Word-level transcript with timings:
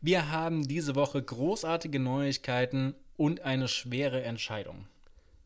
Wir 0.00 0.30
haben 0.30 0.68
diese 0.68 0.94
Woche 0.94 1.22
großartige 1.22 1.98
Neuigkeiten 1.98 2.94
und 3.16 3.40
eine 3.40 3.68
schwere 3.68 4.22
Entscheidung. 4.22 4.86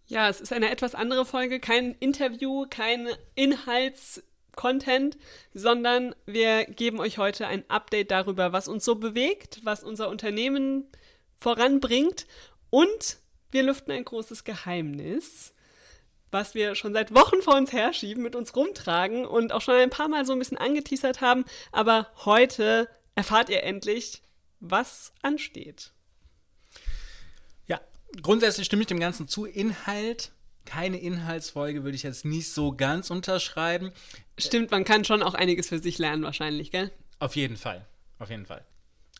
Ja, 0.06 0.28
es 0.28 0.40
ist 0.40 0.52
eine 0.52 0.70
etwas 0.70 0.94
andere 0.94 1.24
Folge, 1.24 1.60
kein 1.60 1.94
Interview, 1.94 2.66
kein 2.68 3.08
Inhaltscontent, 3.36 5.16
sondern 5.54 6.16
wir 6.26 6.64
geben 6.64 6.98
euch 6.98 7.18
heute 7.18 7.46
ein 7.46 7.62
Update 7.68 8.10
darüber, 8.10 8.52
was 8.52 8.66
uns 8.66 8.84
so 8.84 8.96
bewegt, 8.96 9.60
was 9.62 9.84
unser 9.84 10.08
Unternehmen 10.08 10.88
voranbringt. 11.38 12.26
Und 12.70 13.18
wir 13.52 13.62
lüften 13.62 13.92
ein 13.92 14.04
großes 14.04 14.42
Geheimnis, 14.42 15.54
was 16.32 16.54
wir 16.54 16.74
schon 16.74 16.92
seit 16.92 17.14
Wochen 17.14 17.40
vor 17.42 17.56
uns 17.56 17.72
herschieben, 17.72 18.22
mit 18.22 18.34
uns 18.34 18.54
rumtragen 18.54 19.26
und 19.26 19.52
auch 19.52 19.60
schon 19.60 19.76
ein 19.76 19.90
paar 19.90 20.08
Mal 20.08 20.24
so 20.24 20.32
ein 20.32 20.38
bisschen 20.40 20.58
angeteasert 20.58 21.20
haben, 21.20 21.44
aber 21.72 22.08
heute 22.24 22.88
erfahrt 23.14 23.48
ihr 23.48 23.62
endlich, 23.62 24.22
was 24.60 25.12
ansteht. 25.22 25.90
Ja, 27.66 27.80
grundsätzlich 28.22 28.66
stimme 28.66 28.82
ich 28.82 28.88
dem 28.88 29.00
Ganzen 29.00 29.26
zu. 29.26 29.44
Inhalt, 29.46 30.32
keine 30.64 30.98
Inhaltsfolge 30.98 31.82
würde 31.82 31.96
ich 31.96 32.02
jetzt 32.02 32.24
nicht 32.24 32.50
so 32.52 32.72
ganz 32.72 33.10
unterschreiben. 33.10 33.92
Stimmt, 34.38 34.70
man 34.70 34.84
kann 34.84 35.04
schon 35.04 35.22
auch 35.22 35.34
einiges 35.34 35.68
für 35.68 35.78
sich 35.78 35.98
lernen 35.98 36.22
wahrscheinlich, 36.22 36.70
gell? 36.70 36.90
Auf 37.18 37.36
jeden 37.36 37.56
Fall, 37.56 37.86
auf 38.18 38.30
jeden 38.30 38.46
Fall. 38.46 38.64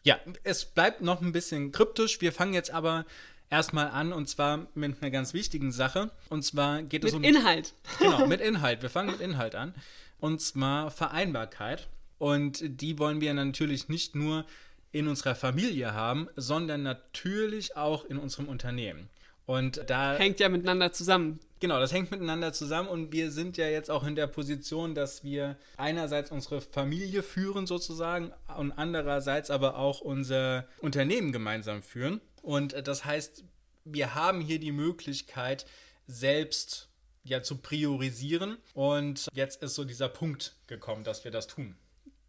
Ja, 0.02 0.18
es 0.44 0.64
bleibt 0.64 1.02
noch 1.02 1.20
ein 1.20 1.32
bisschen 1.32 1.72
kryptisch. 1.72 2.20
Wir 2.20 2.32
fangen 2.32 2.54
jetzt 2.54 2.70
aber 2.70 3.04
erstmal 3.50 3.88
an 3.90 4.12
und 4.12 4.28
zwar 4.28 4.68
mit 4.74 5.02
einer 5.02 5.10
ganz 5.10 5.34
wichtigen 5.34 5.72
Sache. 5.72 6.10
Und 6.28 6.44
zwar 6.44 6.82
geht 6.82 7.02
mit 7.02 7.12
es 7.12 7.16
um. 7.16 7.24
Inhalt. 7.24 7.74
Genau, 7.98 8.26
mit 8.28 8.40
Inhalt. 8.40 8.80
Wir 8.80 8.88
fangen 8.88 9.10
mit 9.10 9.20
Inhalt 9.20 9.54
an. 9.54 9.74
Und 10.18 10.40
zwar 10.40 10.90
Vereinbarkeit. 10.90 11.88
Und 12.18 12.62
die 12.62 12.98
wollen 12.98 13.20
wir 13.20 13.32
natürlich 13.34 13.88
nicht 13.88 14.14
nur 14.14 14.44
in 14.92 15.08
unserer 15.08 15.34
Familie 15.34 15.94
haben, 15.94 16.28
sondern 16.36 16.82
natürlich 16.82 17.76
auch 17.76 18.04
in 18.04 18.18
unserem 18.18 18.48
Unternehmen. 18.48 19.08
Und 19.46 19.82
da 19.88 20.16
hängt 20.16 20.38
ja 20.38 20.48
miteinander 20.48 20.92
zusammen. 20.92 21.40
Genau, 21.58 21.78
das 21.80 21.92
hängt 21.92 22.10
miteinander 22.10 22.52
zusammen 22.52 22.88
und 22.88 23.12
wir 23.12 23.30
sind 23.30 23.56
ja 23.56 23.66
jetzt 23.66 23.90
auch 23.90 24.06
in 24.06 24.14
der 24.14 24.26
Position, 24.26 24.94
dass 24.94 25.24
wir 25.24 25.56
einerseits 25.76 26.30
unsere 26.30 26.60
Familie 26.60 27.22
führen 27.22 27.66
sozusagen 27.66 28.32
und 28.56 28.72
andererseits 28.72 29.50
aber 29.50 29.76
auch 29.76 30.00
unser 30.00 30.66
Unternehmen 30.78 31.32
gemeinsam 31.32 31.82
führen. 31.82 32.20
Und 32.42 32.86
das 32.86 33.04
heißt, 33.04 33.44
wir 33.84 34.14
haben 34.14 34.40
hier 34.40 34.58
die 34.58 34.72
Möglichkeit, 34.72 35.66
selbst 36.06 36.88
ja 37.24 37.42
zu 37.42 37.56
priorisieren. 37.56 38.56
Und 38.74 39.28
jetzt 39.34 39.62
ist 39.62 39.74
so 39.74 39.84
dieser 39.84 40.08
Punkt 40.08 40.54
gekommen, 40.66 41.04
dass 41.04 41.24
wir 41.24 41.30
das 41.30 41.46
tun. 41.46 41.76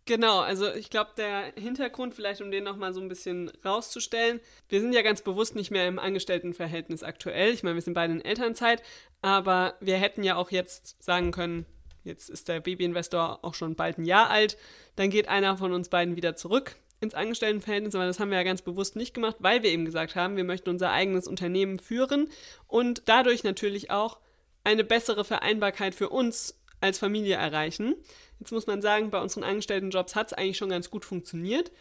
Genau, 0.06 0.40
also 0.40 0.74
ich 0.74 0.90
glaube, 0.90 1.12
der 1.16 1.54
Hintergrund, 1.56 2.16
vielleicht 2.16 2.42
um 2.42 2.50
den 2.50 2.64
nochmal 2.64 2.92
so 2.94 3.00
ein 3.00 3.08
bisschen 3.08 3.52
rauszustellen, 3.64 4.40
wir 4.68 4.82
sind 4.82 4.94
ja 4.94 5.04
ganz 5.04 5.22
bewusst 5.22 5.56
nicht 5.56 5.70
mehr 5.70 5.88
im 5.88 6.00
Angestelltenverhältnis 6.00 7.04
aktuell. 7.04 7.54
Ich 7.54 7.62
meine, 7.62 7.76
wir 7.76 7.82
sind 7.84 7.94
beide 7.94 8.14
in 8.14 8.26
Elternzeit, 8.26 8.82
aber 9.22 9.76
wir 9.80 9.98
hätten 9.98 10.24
ja 10.24 10.38
auch 10.38 10.50
jetzt 10.50 11.02
sagen 11.04 11.32
können, 11.32 11.68
jetzt 12.04 12.30
ist 12.30 12.48
der 12.48 12.62
Babyinvestor 12.62 13.40
auch 13.44 13.54
schon 13.54 13.76
bald 13.76 14.00
ein 14.00 14.06
Jahr 14.06 14.32
alt, 14.32 14.58
dann 14.96 15.12
geht 15.12 15.28
einer 15.28 15.56
von 15.58 15.72
uns 15.72 15.90
beiden 15.90 16.16
wieder 16.16 16.36
zurück 16.36 16.76
ins 17.00 17.14
Angestelltenverhältnis, 17.14 17.94
aber 17.94 18.06
das 18.06 18.20
haben 18.20 18.32
wir 18.32 18.38
ja 18.38 18.44
ganz 18.44 18.64
bewusst 18.64 18.96
nicht 18.96 19.14
gemacht, 19.14 19.36
weil 19.40 19.62
wir 19.62 19.70
eben 19.70 19.86
gesagt 19.86 20.16
haben, 20.16 20.36
wir 20.36 20.44
möchten 20.44 20.70
unser 20.70 20.92
eigenes 20.92 21.28
Unternehmen 21.28 21.78
führen 21.78 22.30
und 22.68 23.04
dadurch 23.06 23.44
natürlich 23.44 23.92
auch 23.92 24.18
eine 24.64 24.84
bessere 24.84 25.26
Vereinbarkeit 25.26 25.96
für 25.96 26.10
uns 26.10 26.61
als 26.82 27.00
Familie 27.00 27.36
erreichen. 27.36 27.96
Jetzt 28.40 28.52
muss 28.52 28.68
man 28.68 28.82
sagen, 28.82 29.12
bei 29.12 29.22
unseren 29.22 29.44
Angestelltenjobs 29.44 30.16
hat 30.16 30.28
es 30.28 30.34
eigentlich 30.34 30.58
schon 30.58 30.70
ganz 30.70 30.90
gut 30.90 31.06
funktioniert. 31.06 31.72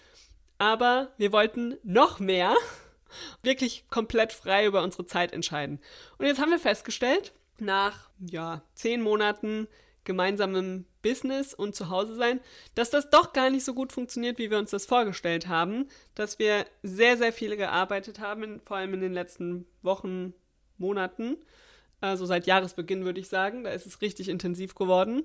Aber 0.58 1.12
wir 1.16 1.32
wollten 1.32 1.78
noch 1.82 2.20
mehr 2.20 2.54
wirklich 3.42 3.88
komplett 3.88 4.32
frei 4.32 4.66
über 4.66 4.82
unsere 4.82 5.06
Zeit 5.06 5.32
entscheiden. 5.32 5.80
Und 6.18 6.26
jetzt 6.26 6.40
haben 6.40 6.50
wir 6.50 6.58
festgestellt, 6.58 7.32
nach 7.58 8.10
ja, 8.20 8.62
zehn 8.74 9.02
Monaten 9.02 9.68
gemeinsamem 10.04 10.86
Business 11.02 11.54
und 11.54 11.74
zu 11.74 11.88
Hause 11.88 12.14
sein, 12.14 12.40
dass 12.74 12.90
das 12.90 13.10
doch 13.10 13.32
gar 13.32 13.50
nicht 13.50 13.64
so 13.64 13.74
gut 13.74 13.92
funktioniert, 13.92 14.38
wie 14.38 14.50
wir 14.50 14.58
uns 14.58 14.70
das 14.70 14.86
vorgestellt 14.86 15.48
haben, 15.48 15.88
dass 16.14 16.38
wir 16.38 16.66
sehr, 16.82 17.16
sehr 17.16 17.32
viel 17.32 17.56
gearbeitet 17.56 18.20
haben, 18.20 18.60
vor 18.64 18.76
allem 18.78 18.94
in 18.94 19.00
den 19.00 19.12
letzten 19.12 19.66
Wochen, 19.82 20.34
Monaten, 20.78 21.36
also 22.00 22.26
seit 22.26 22.46
Jahresbeginn 22.46 23.04
würde 23.04 23.20
ich 23.20 23.28
sagen, 23.28 23.64
da 23.64 23.70
ist 23.70 23.86
es 23.86 24.00
richtig 24.00 24.28
intensiv 24.28 24.74
geworden. 24.74 25.22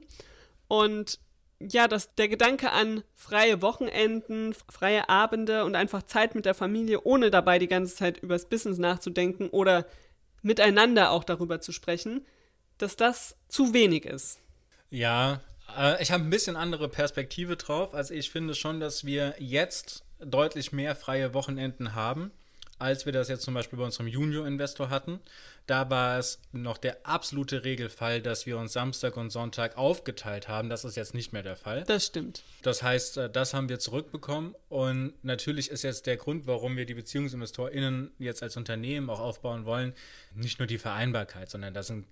Und 0.67 1.19
ja, 1.59 1.87
dass 1.87 2.13
der 2.15 2.27
Gedanke 2.27 2.71
an 2.71 3.03
freie 3.13 3.61
Wochenenden, 3.61 4.53
freie 4.69 5.07
Abende 5.07 5.63
und 5.63 5.75
einfach 5.75 6.03
Zeit 6.03 6.35
mit 6.35 6.45
der 6.45 6.53
Familie, 6.53 7.01
ohne 7.03 7.31
dabei 7.31 7.59
die 7.59 7.67
ganze 7.67 7.95
Zeit 7.95 8.17
übers 8.17 8.49
Business 8.49 8.77
nachzudenken 8.77 9.49
oder 9.49 9.85
miteinander 10.41 11.11
auch 11.11 11.23
darüber 11.23 11.61
zu 11.61 11.71
sprechen, 11.71 12.25
dass 12.77 12.97
das 12.97 13.37
zu 13.47 13.73
wenig 13.73 14.05
ist. 14.05 14.39
Ja, 14.89 15.41
äh, 15.77 16.01
ich 16.01 16.11
habe 16.11 16.23
ein 16.23 16.29
bisschen 16.29 16.57
andere 16.57 16.89
Perspektive 16.89 17.55
drauf. 17.55 17.93
Also 17.93 18.13
ich 18.13 18.29
finde 18.29 18.53
schon, 18.53 18.79
dass 18.81 19.05
wir 19.05 19.35
jetzt 19.39 20.03
deutlich 20.19 20.71
mehr 20.71 20.95
freie 20.95 21.33
Wochenenden 21.33 21.95
haben 21.95 22.31
als 22.77 23.05
wir 23.05 23.13
das 23.13 23.29
jetzt 23.29 23.43
zum 23.43 23.53
Beispiel 23.53 23.77
bei 23.77 23.85
unserem 23.85 24.07
Junior-Investor 24.07 24.89
hatten. 24.89 25.19
Da 25.67 25.89
war 25.89 26.19
es 26.19 26.39
noch 26.51 26.77
der 26.77 27.05
absolute 27.05 27.63
Regelfall, 27.63 28.21
dass 28.21 28.45
wir 28.45 28.57
uns 28.57 28.73
Samstag 28.73 29.17
und 29.17 29.31
Sonntag 29.31 29.77
aufgeteilt 29.77 30.47
haben. 30.47 30.69
Das 30.69 30.85
ist 30.85 30.95
jetzt 30.95 31.13
nicht 31.13 31.33
mehr 31.33 31.41
der 31.41 31.55
Fall. 31.55 31.83
Das 31.87 32.05
stimmt. 32.05 32.43
Das 32.61 32.83
heißt, 32.83 33.17
äh, 33.17 33.29
das 33.29 33.53
haben 33.53 33.69
wir 33.69 33.79
zurückbekommen. 33.79 34.55
Und 34.69 35.13
natürlich 35.23 35.71
ist 35.71 35.83
jetzt 35.83 36.05
der 36.05 36.17
Grund, 36.17 36.47
warum 36.47 36.77
wir 36.77 36.85
die 36.85 36.93
BeziehungsinvestorInnen 36.93 38.11
jetzt 38.19 38.43
als 38.43 38.57
Unternehmen 38.57 39.09
auch 39.09 39.19
aufbauen 39.19 39.65
wollen, 39.65 39.93
nicht 40.33 40.59
nur 40.59 40.67
die 40.67 40.77
Vereinbarkeit, 40.77 41.49
sondern 41.49 41.73
da 41.73 41.81
sind 41.81 42.05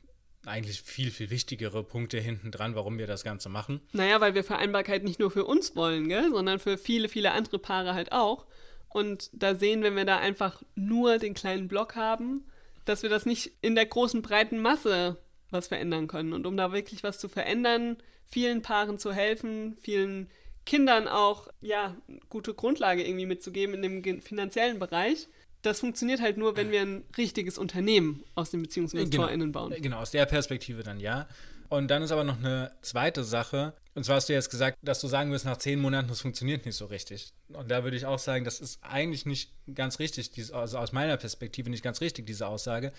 eigentlich 0.45 0.81
viel, 0.81 1.11
viel 1.11 1.29
wichtigere 1.29 1.83
Punkte 1.83 2.19
hinten 2.19 2.51
dran, 2.51 2.75
warum 2.75 2.97
wir 2.97 3.07
das 3.07 3.23
Ganze 3.23 3.49
machen. 3.49 3.81
Naja, 3.93 4.19
weil 4.19 4.35
wir 4.35 4.43
Vereinbarkeit 4.43 5.03
nicht 5.03 5.19
nur 5.19 5.31
für 5.31 5.45
uns 5.45 5.75
wollen, 5.75 6.09
gell, 6.09 6.31
sondern 6.31 6.59
für 6.59 6.77
viele, 6.77 7.07
viele 7.07 7.31
andere 7.31 7.59
Paare 7.59 7.93
halt 7.93 8.11
auch. 8.11 8.45
Und 8.93 9.29
da 9.33 9.55
sehen, 9.55 9.83
wenn 9.83 9.95
wir 9.95 10.05
da 10.05 10.17
einfach 10.17 10.61
nur 10.75 11.17
den 11.17 11.33
kleinen 11.33 11.67
Block 11.67 11.95
haben, 11.95 12.45
dass 12.85 13.03
wir 13.03 13.09
das 13.09 13.25
nicht 13.25 13.51
in 13.61 13.75
der 13.75 13.85
großen, 13.85 14.21
breiten 14.21 14.59
Masse 14.59 15.17
was 15.49 15.67
verändern 15.67 16.07
können. 16.07 16.33
Und 16.33 16.45
um 16.47 16.57
da 16.57 16.71
wirklich 16.71 17.03
was 17.03 17.19
zu 17.19 17.29
verändern, 17.29 17.97
vielen 18.25 18.61
Paaren 18.61 18.97
zu 18.97 19.13
helfen, 19.13 19.77
vielen 19.81 20.29
Kindern 20.65 21.07
auch, 21.07 21.47
ja, 21.61 21.95
gute 22.29 22.53
Grundlage 22.53 23.03
irgendwie 23.03 23.25
mitzugeben 23.25 23.75
in 23.75 24.03
dem 24.03 24.21
finanziellen 24.21 24.79
Bereich, 24.79 25.27
das 25.61 25.79
funktioniert 25.79 26.21
halt 26.21 26.37
nur, 26.37 26.57
wenn 26.57 26.71
wir 26.71 26.81
ein 26.81 27.03
richtiges 27.17 27.57
Unternehmen 27.57 28.23
aus 28.35 28.51
den 28.51 28.61
BeziehungsinvestorInnen 28.61 29.51
genau. 29.51 29.69
bauen. 29.69 29.81
Genau, 29.81 29.99
aus 29.99 30.11
der 30.11 30.25
Perspektive 30.25 30.83
dann 30.83 30.99
ja. 30.99 31.27
Und 31.73 31.87
dann 31.87 32.03
ist 32.03 32.11
aber 32.11 32.23
noch 32.23 32.37
eine 32.37 32.69
zweite 32.83 33.23
Sache. 33.23 33.73
Und 33.95 34.03
zwar 34.03 34.17
hast 34.17 34.29
du 34.29 34.33
jetzt 34.33 34.51
gesagt, 34.51 34.77
dass 34.83 35.01
du 35.01 35.07
sagen 35.07 35.31
wirst, 35.31 35.45
nach 35.45 35.57
zehn 35.57 35.79
Monaten, 35.81 36.07
das 36.07 36.21
funktioniert 36.21 36.67
nicht 36.67 36.75
so 36.75 36.85
richtig. 36.85 37.33
Und 37.47 37.71
da 37.71 37.83
würde 37.83 37.97
ich 37.97 38.05
auch 38.05 38.19
sagen, 38.19 38.45
das 38.45 38.59
ist 38.59 38.77
eigentlich 38.83 39.25
nicht 39.25 39.51
ganz 39.73 39.97
richtig, 39.97 40.53
also 40.53 40.77
aus 40.77 40.91
meiner 40.91 41.17
Perspektive 41.17 41.71
nicht 41.71 41.83
ganz 41.83 41.99
richtig, 41.99 42.27
diese 42.27 42.45
Aussage. 42.45 42.91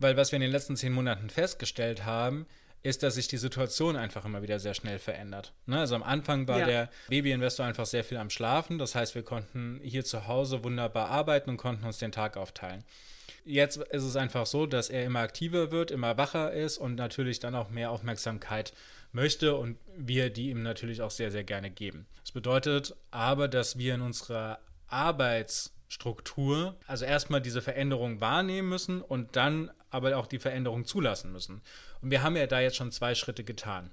Weil 0.00 0.16
was 0.16 0.32
wir 0.32 0.38
in 0.38 0.40
den 0.40 0.50
letzten 0.50 0.76
zehn 0.76 0.92
Monaten 0.92 1.30
festgestellt 1.30 2.04
haben, 2.04 2.46
ist, 2.82 3.04
dass 3.04 3.14
sich 3.14 3.28
die 3.28 3.36
Situation 3.36 3.94
einfach 3.94 4.24
immer 4.24 4.42
wieder 4.42 4.58
sehr 4.58 4.74
schnell 4.74 4.98
verändert. 4.98 5.52
Ne? 5.66 5.78
Also 5.78 5.94
am 5.94 6.02
Anfang 6.02 6.48
war 6.48 6.58
ja. 6.58 6.66
der 6.66 6.90
Babyinvestor 7.08 7.64
einfach 7.64 7.86
sehr 7.86 8.02
viel 8.02 8.18
am 8.18 8.30
Schlafen. 8.30 8.78
Das 8.78 8.96
heißt, 8.96 9.14
wir 9.14 9.22
konnten 9.22 9.78
hier 9.84 10.04
zu 10.04 10.26
Hause 10.26 10.64
wunderbar 10.64 11.10
arbeiten 11.10 11.50
und 11.50 11.58
konnten 11.58 11.86
uns 11.86 11.98
den 11.98 12.10
Tag 12.10 12.36
aufteilen. 12.36 12.82
Jetzt 13.48 13.76
ist 13.76 14.02
es 14.02 14.16
einfach 14.16 14.44
so, 14.44 14.66
dass 14.66 14.90
er 14.90 15.04
immer 15.04 15.20
aktiver 15.20 15.70
wird, 15.70 15.92
immer 15.92 16.18
wacher 16.18 16.52
ist 16.52 16.78
und 16.78 16.96
natürlich 16.96 17.38
dann 17.38 17.54
auch 17.54 17.70
mehr 17.70 17.92
Aufmerksamkeit 17.92 18.72
möchte 19.12 19.54
und 19.54 19.78
wir 19.96 20.30
die 20.30 20.50
ihm 20.50 20.64
natürlich 20.64 21.00
auch 21.00 21.12
sehr, 21.12 21.30
sehr 21.30 21.44
gerne 21.44 21.70
geben. 21.70 22.06
Das 22.22 22.32
bedeutet 22.32 22.96
aber, 23.12 23.46
dass 23.46 23.78
wir 23.78 23.94
in 23.94 24.00
unserer 24.00 24.58
Arbeitsstruktur 24.88 26.74
also 26.88 27.04
erstmal 27.04 27.40
diese 27.40 27.62
Veränderung 27.62 28.20
wahrnehmen 28.20 28.68
müssen 28.68 29.00
und 29.00 29.36
dann 29.36 29.70
aber 29.90 30.16
auch 30.16 30.26
die 30.26 30.40
Veränderung 30.40 30.84
zulassen 30.84 31.30
müssen. 31.30 31.62
Und 32.02 32.10
wir 32.10 32.24
haben 32.24 32.36
ja 32.36 32.48
da 32.48 32.60
jetzt 32.60 32.76
schon 32.76 32.90
zwei 32.90 33.14
Schritte 33.14 33.44
getan. 33.44 33.92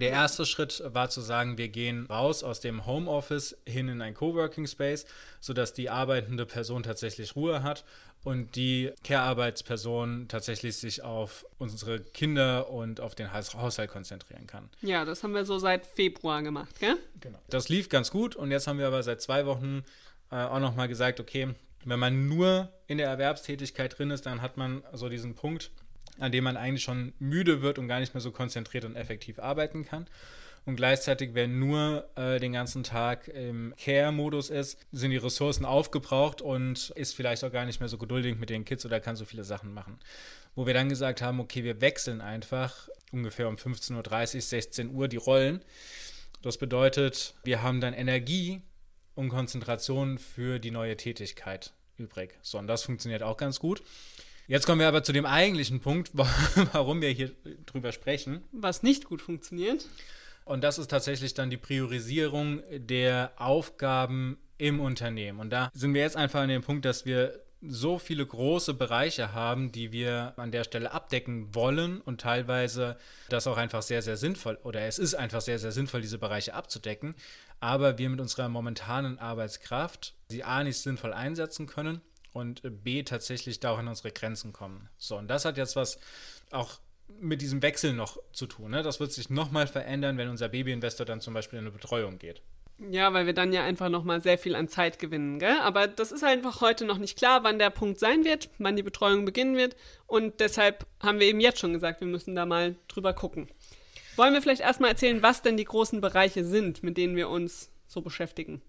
Der 0.00 0.10
erste 0.10 0.44
Schritt 0.46 0.82
war 0.86 1.08
zu 1.08 1.20
sagen, 1.20 1.58
wir 1.58 1.68
gehen 1.68 2.06
raus 2.06 2.42
aus 2.42 2.60
dem 2.60 2.86
Homeoffice 2.86 3.56
hin 3.66 3.88
in 3.88 4.02
ein 4.02 4.14
Coworking 4.14 4.66
Space, 4.66 5.06
sodass 5.40 5.72
die 5.72 5.90
arbeitende 5.90 6.46
Person 6.46 6.82
tatsächlich 6.82 7.36
Ruhe 7.36 7.62
hat 7.62 7.84
und 8.24 8.56
die 8.56 8.92
Care-Arbeitsperson 9.04 10.26
tatsächlich 10.28 10.76
sich 10.76 11.02
auf 11.02 11.46
unsere 11.58 12.00
Kinder 12.00 12.70
und 12.70 13.00
auf 13.00 13.14
den 13.14 13.32
Haushalt 13.32 13.90
konzentrieren 13.90 14.46
kann. 14.46 14.68
Ja, 14.82 15.04
das 15.04 15.22
haben 15.22 15.34
wir 15.34 15.44
so 15.44 15.58
seit 15.58 15.86
Februar 15.86 16.42
gemacht, 16.42 16.80
gell? 16.80 16.96
Genau. 17.20 17.38
Das 17.48 17.68
lief 17.68 17.88
ganz 17.88 18.10
gut 18.10 18.34
und 18.36 18.50
jetzt 18.50 18.66
haben 18.66 18.78
wir 18.78 18.88
aber 18.88 19.02
seit 19.02 19.22
zwei 19.22 19.46
Wochen 19.46 19.84
äh, 20.30 20.36
auch 20.36 20.60
nochmal 20.60 20.88
gesagt, 20.88 21.20
okay, 21.20 21.54
wenn 21.84 22.00
man 22.00 22.26
nur 22.26 22.68
in 22.88 22.98
der 22.98 23.08
Erwerbstätigkeit 23.08 23.96
drin 23.96 24.10
ist, 24.10 24.26
dann 24.26 24.42
hat 24.42 24.56
man 24.56 24.82
so 24.92 25.08
diesen 25.08 25.36
Punkt, 25.36 25.70
an 26.18 26.32
dem 26.32 26.44
man 26.44 26.56
eigentlich 26.56 26.82
schon 26.82 27.12
müde 27.18 27.62
wird 27.62 27.78
und 27.78 27.88
gar 27.88 28.00
nicht 28.00 28.14
mehr 28.14 28.20
so 28.20 28.30
konzentriert 28.30 28.84
und 28.84 28.96
effektiv 28.96 29.38
arbeiten 29.38 29.84
kann. 29.84 30.06
Und 30.66 30.74
gleichzeitig, 30.74 31.34
wenn 31.34 31.60
nur 31.60 32.08
äh, 32.16 32.40
den 32.40 32.52
ganzen 32.52 32.82
Tag 32.82 33.28
im 33.28 33.72
Care-Modus 33.78 34.50
ist, 34.50 34.78
sind 34.90 35.12
die 35.12 35.16
Ressourcen 35.16 35.64
aufgebraucht 35.64 36.42
und 36.42 36.90
ist 36.96 37.14
vielleicht 37.14 37.44
auch 37.44 37.52
gar 37.52 37.64
nicht 37.64 37.78
mehr 37.78 37.88
so 37.88 37.98
geduldig 37.98 38.36
mit 38.36 38.50
den 38.50 38.64
Kids 38.64 38.84
oder 38.84 38.98
kann 38.98 39.14
so 39.14 39.24
viele 39.24 39.44
Sachen 39.44 39.72
machen. 39.72 40.00
Wo 40.56 40.66
wir 40.66 40.74
dann 40.74 40.88
gesagt 40.88 41.22
haben, 41.22 41.38
okay, 41.38 41.62
wir 41.62 41.80
wechseln 41.80 42.20
einfach 42.20 42.88
ungefähr 43.12 43.48
um 43.48 43.54
15.30 43.54 44.34
Uhr, 44.34 44.40
16 44.40 44.90
Uhr 44.90 45.06
die 45.06 45.18
Rollen. 45.18 45.60
Das 46.42 46.58
bedeutet, 46.58 47.34
wir 47.44 47.62
haben 47.62 47.80
dann 47.80 47.94
Energie 47.94 48.60
und 49.14 49.28
Konzentration 49.28 50.18
für 50.18 50.58
die 50.58 50.72
neue 50.72 50.96
Tätigkeit 50.96 51.74
übrig. 51.96 52.38
So, 52.42 52.58
und 52.58 52.66
das 52.66 52.82
funktioniert 52.82 53.22
auch 53.22 53.36
ganz 53.36 53.60
gut. 53.60 53.82
Jetzt 54.48 54.64
kommen 54.64 54.80
wir 54.80 54.86
aber 54.86 55.02
zu 55.02 55.12
dem 55.12 55.26
eigentlichen 55.26 55.80
Punkt, 55.80 56.10
warum 56.72 57.00
wir 57.00 57.10
hier 57.10 57.32
drüber 57.66 57.90
sprechen. 57.92 58.44
Was 58.52 58.82
nicht 58.82 59.04
gut 59.04 59.20
funktioniert. 59.20 59.86
Und 60.44 60.62
das 60.62 60.78
ist 60.78 60.88
tatsächlich 60.88 61.34
dann 61.34 61.50
die 61.50 61.56
Priorisierung 61.56 62.62
der 62.70 63.32
Aufgaben 63.36 64.38
im 64.58 64.78
Unternehmen. 64.78 65.40
Und 65.40 65.50
da 65.50 65.70
sind 65.74 65.94
wir 65.94 66.02
jetzt 66.02 66.16
einfach 66.16 66.40
an 66.40 66.48
dem 66.48 66.62
Punkt, 66.62 66.84
dass 66.84 67.04
wir 67.04 67.40
so 67.60 67.98
viele 67.98 68.24
große 68.24 68.74
Bereiche 68.74 69.32
haben, 69.32 69.72
die 69.72 69.90
wir 69.90 70.34
an 70.36 70.52
der 70.52 70.62
Stelle 70.62 70.92
abdecken 70.92 71.52
wollen 71.52 72.00
und 72.00 72.20
teilweise 72.20 72.96
das 73.28 73.48
auch 73.48 73.56
einfach 73.56 73.82
sehr, 73.82 74.02
sehr 74.02 74.16
sinnvoll 74.16 74.58
oder 74.62 74.82
es 74.82 75.00
ist 75.00 75.14
einfach 75.14 75.40
sehr, 75.40 75.58
sehr 75.58 75.72
sinnvoll, 75.72 76.02
diese 76.02 76.18
Bereiche 76.18 76.54
abzudecken, 76.54 77.16
aber 77.58 77.98
wir 77.98 78.10
mit 78.10 78.20
unserer 78.20 78.48
momentanen 78.48 79.18
Arbeitskraft 79.18 80.14
sie 80.28 80.44
A 80.44 80.62
nicht 80.62 80.78
sinnvoll 80.78 81.12
einsetzen 81.12 81.66
können 81.66 82.02
und 82.36 82.62
B 82.84 83.02
tatsächlich 83.02 83.60
da 83.60 83.72
auch 83.72 83.78
an 83.78 83.88
unsere 83.88 84.12
Grenzen 84.12 84.52
kommen. 84.52 84.88
So, 84.98 85.16
und 85.16 85.28
das 85.28 85.44
hat 85.44 85.56
jetzt 85.56 85.76
was 85.76 85.98
auch 86.50 86.78
mit 87.20 87.40
diesem 87.40 87.62
Wechsel 87.62 87.92
noch 87.92 88.18
zu 88.32 88.46
tun. 88.46 88.70
Ne? 88.70 88.82
Das 88.82 89.00
wird 89.00 89.12
sich 89.12 89.30
nochmal 89.30 89.66
verändern, 89.66 90.18
wenn 90.18 90.28
unser 90.28 90.48
Babyinvestor 90.48 91.06
dann 91.06 91.20
zum 91.20 91.34
Beispiel 91.34 91.58
in 91.58 91.64
eine 91.64 91.72
Betreuung 91.72 92.18
geht. 92.18 92.42
Ja, 92.90 93.14
weil 93.14 93.24
wir 93.24 93.32
dann 93.32 93.54
ja 93.54 93.64
einfach 93.64 93.88
nochmal 93.88 94.22
sehr 94.22 94.36
viel 94.36 94.54
an 94.54 94.68
Zeit 94.68 94.98
gewinnen, 94.98 95.38
gell? 95.38 95.56
Aber 95.62 95.88
das 95.88 96.12
ist 96.12 96.22
einfach 96.22 96.60
heute 96.60 96.84
noch 96.84 96.98
nicht 96.98 97.16
klar, 97.16 97.42
wann 97.42 97.58
der 97.58 97.70
Punkt 97.70 97.98
sein 97.98 98.24
wird, 98.24 98.50
wann 98.58 98.76
die 98.76 98.82
Betreuung 98.82 99.24
beginnen 99.24 99.56
wird. 99.56 99.76
Und 100.06 100.40
deshalb 100.40 100.84
haben 101.00 101.18
wir 101.18 101.26
eben 101.26 101.40
jetzt 101.40 101.58
schon 101.58 101.72
gesagt, 101.72 102.00
wir 102.00 102.08
müssen 102.08 102.34
da 102.34 102.44
mal 102.44 102.76
drüber 102.88 103.14
gucken. 103.14 103.48
Wollen 104.16 104.34
wir 104.34 104.42
vielleicht 104.42 104.60
erstmal 104.60 104.90
erzählen, 104.90 105.22
was 105.22 105.40
denn 105.40 105.56
die 105.56 105.64
großen 105.64 106.02
Bereiche 106.02 106.44
sind, 106.44 106.82
mit 106.82 106.98
denen 106.98 107.16
wir 107.16 107.30
uns 107.30 107.70
so 107.86 108.02
beschäftigen? 108.02 108.60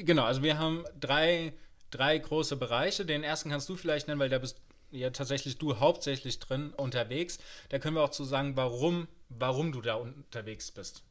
Genau, 0.00 0.24
also 0.24 0.42
wir 0.42 0.58
haben 0.58 0.84
drei, 0.98 1.52
drei 1.90 2.18
große 2.18 2.56
Bereiche. 2.56 3.04
Den 3.04 3.24
ersten 3.24 3.50
kannst 3.50 3.68
du 3.68 3.76
vielleicht 3.76 4.08
nennen, 4.08 4.20
weil 4.20 4.28
da 4.28 4.38
bist 4.38 4.60
ja 4.90 5.10
tatsächlich 5.10 5.58
du 5.58 5.78
hauptsächlich 5.78 6.38
drin 6.38 6.72
unterwegs. 6.76 7.38
Da 7.68 7.78
können 7.78 7.96
wir 7.96 8.02
auch 8.02 8.10
zu 8.10 8.24
sagen, 8.24 8.56
warum, 8.56 9.08
warum 9.28 9.72
du 9.72 9.80
da 9.80 9.94
unterwegs 9.94 10.70
bist. 10.70 11.02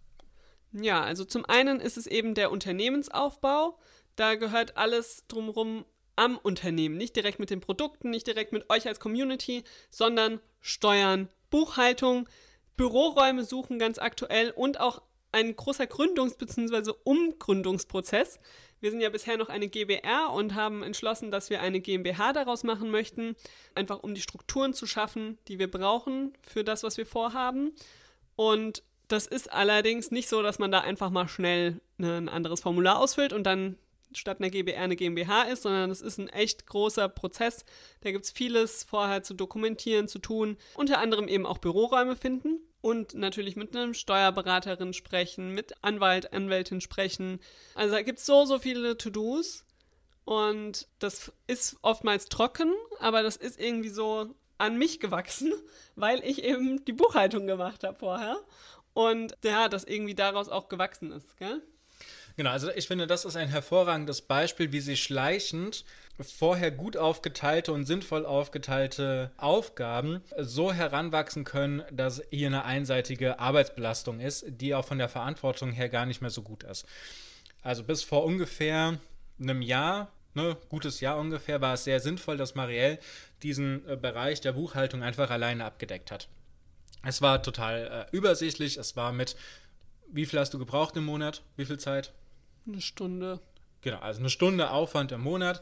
Ja, 0.71 1.01
also 1.01 1.25
zum 1.25 1.45
einen 1.45 1.79
ist 1.79 1.97
es 1.97 2.05
eben 2.05 2.35
der 2.35 2.51
Unternehmensaufbau. 2.51 3.79
Da 4.15 4.35
gehört 4.35 4.77
alles 4.77 5.25
drumherum 5.27 5.85
am 6.15 6.37
Unternehmen, 6.37 6.97
nicht 6.97 7.15
direkt 7.15 7.39
mit 7.39 7.49
den 7.49 7.61
Produkten, 7.61 8.09
nicht 8.09 8.27
direkt 8.27 8.51
mit 8.51 8.69
euch 8.69 8.87
als 8.87 8.99
Community, 8.99 9.63
sondern 9.89 10.41
Steuern, 10.59 11.29
Buchhaltung, 11.49 12.27
Büroräume 12.75 13.45
suchen 13.45 13.79
ganz 13.79 13.97
aktuell 13.99 14.51
und 14.51 14.79
auch 14.79 15.01
ein 15.31 15.55
großer 15.55 15.85
Gründungs- 15.85 16.37
bzw. 16.37 16.91
Umgründungsprozess. 17.03 18.39
Wir 18.81 18.91
sind 18.91 19.01
ja 19.01 19.09
bisher 19.09 19.37
noch 19.37 19.49
eine 19.49 19.67
GBR 19.67 20.31
und 20.33 20.55
haben 20.55 20.83
entschlossen, 20.83 21.31
dass 21.31 21.49
wir 21.49 21.61
eine 21.61 21.81
GmbH 21.81 22.33
daraus 22.33 22.63
machen 22.63 22.91
möchten, 22.91 23.35
einfach 23.75 23.99
um 23.99 24.13
die 24.15 24.21
Strukturen 24.21 24.73
zu 24.73 24.85
schaffen, 24.85 25.37
die 25.47 25.59
wir 25.59 25.69
brauchen 25.69 26.33
für 26.41 26.63
das, 26.63 26.83
was 26.83 26.97
wir 26.97 27.05
vorhaben. 27.05 27.73
Und 28.35 28.83
das 29.07 29.27
ist 29.27 29.51
allerdings 29.51 30.11
nicht 30.11 30.29
so, 30.29 30.41
dass 30.41 30.59
man 30.59 30.71
da 30.71 30.81
einfach 30.81 31.09
mal 31.09 31.27
schnell 31.27 31.81
ein 31.97 32.29
anderes 32.29 32.61
Formular 32.61 32.99
ausfüllt 32.99 33.33
und 33.33 33.43
dann 33.43 33.77
statt 34.13 34.39
einer 34.39 34.49
GBR 34.49 34.81
eine 34.81 34.95
GmbH 34.95 35.43
ist, 35.43 35.63
sondern 35.63 35.91
es 35.91 36.01
ist 36.01 36.17
ein 36.17 36.29
echt 36.29 36.65
großer 36.65 37.09
Prozess. 37.09 37.65
Da 38.01 38.11
gibt 38.11 38.25
es 38.25 38.31
vieles 38.31 38.83
vorher 38.83 39.23
zu 39.23 39.33
dokumentieren, 39.33 40.07
zu 40.07 40.19
tun, 40.19 40.57
unter 40.75 40.99
anderem 40.99 41.27
eben 41.27 41.45
auch 41.45 41.57
Büroräume 41.57 42.15
finden 42.15 42.59
und 42.81 43.13
natürlich 43.13 43.55
mit 43.55 43.75
einem 43.75 43.93
Steuerberaterin 43.93 44.93
sprechen, 44.93 45.53
mit 45.53 45.73
Anwalt, 45.83 46.33
Anwältin 46.33 46.81
sprechen. 46.81 47.39
Also 47.75 47.95
da 47.95 48.01
gibt 48.01 48.19
es 48.19 48.25
so, 48.25 48.45
so 48.45 48.59
viele 48.59 48.97
To-Dos 48.97 49.63
und 50.25 50.87
das 50.99 51.31
ist 51.47 51.77
oftmals 51.81 52.25
trocken, 52.25 52.73
aber 52.99 53.23
das 53.23 53.35
ist 53.35 53.59
irgendwie 53.59 53.89
so 53.89 54.33
an 54.57 54.77
mich 54.77 54.99
gewachsen, 54.99 55.53
weil 55.95 56.23
ich 56.23 56.43
eben 56.43 56.83
die 56.85 56.93
Buchhaltung 56.93 57.47
gemacht 57.47 57.83
habe 57.83 57.97
vorher 57.97 58.37
und 58.93 59.35
ja, 59.43 59.67
das 59.69 59.83
irgendwie 59.83 60.15
daraus 60.15 60.49
auch 60.49 60.69
gewachsen 60.69 61.11
ist, 61.11 61.37
gell? 61.37 61.61
Genau, 62.39 62.51
also 62.51 62.71
ich 62.71 62.87
finde, 62.87 63.05
das 63.05 63.25
ist 63.25 63.35
ein 63.35 63.49
hervorragendes 63.49 64.21
Beispiel, 64.21 64.71
wie 64.71 64.79
sie 64.79 64.95
schleichend 64.95 65.83
vorher 66.21 66.71
gut 66.71 66.95
aufgeteilte 66.95 67.73
und 67.73 67.83
sinnvoll 67.83 68.25
aufgeteilte 68.25 69.31
Aufgaben 69.35 70.21
so 70.37 70.71
heranwachsen 70.71 71.43
können, 71.43 71.83
dass 71.91 72.21
hier 72.29 72.47
eine 72.47 72.63
einseitige 72.63 73.39
Arbeitsbelastung 73.39 74.21
ist, 74.21 74.45
die 74.47 74.73
auch 74.73 74.85
von 74.85 74.99
der 74.99 75.09
Verantwortung 75.09 75.73
her 75.73 75.89
gar 75.89 76.05
nicht 76.05 76.21
mehr 76.21 76.29
so 76.29 76.41
gut 76.41 76.63
ist. 76.63 76.85
Also 77.61 77.83
bis 77.83 78.03
vor 78.03 78.23
ungefähr 78.23 78.99
einem 79.37 79.61
Jahr, 79.61 80.09
ne, 80.33 80.55
gutes 80.69 81.01
Jahr 81.01 81.17
ungefähr, 81.17 81.59
war 81.59 81.73
es 81.73 81.83
sehr 81.83 81.99
sinnvoll, 81.99 82.37
dass 82.37 82.55
Marielle 82.55 82.99
diesen 83.43 83.85
äh, 83.85 83.97
Bereich 83.97 84.39
der 84.39 84.53
Buchhaltung 84.53 85.03
einfach 85.03 85.29
alleine 85.29 85.65
abgedeckt 85.65 86.09
hat. 86.09 86.29
Es 87.03 87.21
war 87.21 87.43
total 87.43 88.07
äh, 88.13 88.15
übersichtlich, 88.15 88.77
es 88.77 88.95
war 88.95 89.11
mit, 89.11 89.35
wie 90.07 90.25
viel 90.25 90.39
hast 90.39 90.53
du 90.53 90.57
gebraucht 90.57 90.95
im 90.95 91.03
Monat? 91.03 91.43
Wie 91.57 91.65
viel 91.65 91.77
Zeit? 91.77 92.13
Eine 92.67 92.81
Stunde. 92.81 93.39
Genau, 93.81 93.99
also 93.99 94.19
eine 94.19 94.29
Stunde 94.29 94.71
Aufwand 94.71 95.11
im 95.11 95.21
Monat. 95.21 95.61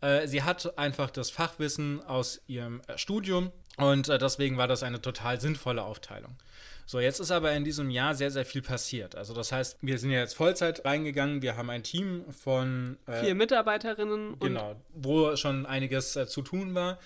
Äh, 0.00 0.26
sie 0.26 0.42
hat 0.42 0.76
einfach 0.76 1.10
das 1.10 1.30
Fachwissen 1.30 2.02
aus 2.04 2.42
ihrem 2.48 2.82
äh, 2.88 2.98
Studium 2.98 3.52
und 3.76 4.08
äh, 4.08 4.18
deswegen 4.18 4.58
war 4.58 4.66
das 4.66 4.82
eine 4.82 5.00
total 5.00 5.40
sinnvolle 5.40 5.82
Aufteilung. 5.82 6.36
So, 6.84 6.98
jetzt 6.98 7.20
ist 7.20 7.30
aber 7.30 7.52
in 7.52 7.64
diesem 7.64 7.88
Jahr 7.88 8.16
sehr, 8.16 8.32
sehr 8.32 8.44
viel 8.44 8.60
passiert. 8.60 9.14
Also 9.14 9.32
das 9.32 9.52
heißt, 9.52 9.78
wir 9.80 9.98
sind 9.98 10.10
ja 10.10 10.18
jetzt 10.18 10.34
Vollzeit 10.34 10.84
reingegangen. 10.84 11.40
Wir 11.40 11.56
haben 11.56 11.70
ein 11.70 11.84
Team 11.84 12.24
von 12.32 12.98
vier 13.20 13.36
Mitarbeiterinnen. 13.36 14.38
Genau, 14.40 14.74
wo 14.92 15.36
schon 15.36 15.64
einiges 15.64 16.12
zu 16.12 16.42
tun 16.42 16.74
war. 16.74 16.98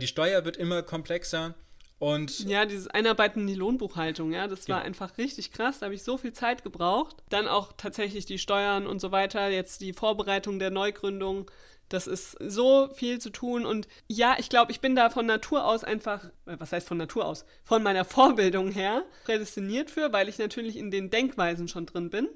Die 0.00 0.08
Steuer 0.08 0.44
wird 0.44 0.56
immer 0.56 0.82
komplexer. 0.82 1.54
Und 2.02 2.40
ja, 2.48 2.66
dieses 2.66 2.88
Einarbeiten 2.88 3.42
in 3.42 3.46
die 3.46 3.54
Lohnbuchhaltung, 3.54 4.32
ja, 4.32 4.48
das 4.48 4.68
war 4.68 4.78
ja. 4.78 4.84
einfach 4.84 5.18
richtig 5.18 5.52
krass. 5.52 5.78
Da 5.78 5.86
habe 5.86 5.94
ich 5.94 6.02
so 6.02 6.18
viel 6.18 6.32
Zeit 6.32 6.64
gebraucht. 6.64 7.22
Dann 7.28 7.46
auch 7.46 7.74
tatsächlich 7.76 8.26
die 8.26 8.38
Steuern 8.38 8.88
und 8.88 9.00
so 9.00 9.12
weiter. 9.12 9.48
Jetzt 9.50 9.82
die 9.82 9.92
Vorbereitung 9.92 10.58
der 10.58 10.72
Neugründung. 10.72 11.48
Das 11.88 12.08
ist 12.08 12.36
so 12.40 12.88
viel 12.92 13.20
zu 13.20 13.30
tun. 13.30 13.64
Und 13.64 13.86
ja, 14.08 14.34
ich 14.36 14.48
glaube, 14.48 14.72
ich 14.72 14.80
bin 14.80 14.96
da 14.96 15.10
von 15.10 15.26
Natur 15.26 15.64
aus 15.64 15.84
einfach, 15.84 16.24
äh, 16.46 16.56
was 16.58 16.72
heißt 16.72 16.88
von 16.88 16.96
Natur 16.98 17.24
aus? 17.24 17.44
Von 17.62 17.84
meiner 17.84 18.04
Vorbildung 18.16 18.72
her 18.72 19.04
prädestiniert 19.22 19.88
für, 19.88 20.12
weil 20.12 20.28
ich 20.28 20.38
natürlich 20.38 20.76
in 20.76 20.90
den 20.90 21.08
Denkweisen 21.08 21.68
schon 21.68 21.86
drin 21.86 22.10
bin. 22.10 22.28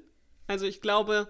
Also 0.47 0.65
ich 0.65 0.79
glaube, 0.79 1.27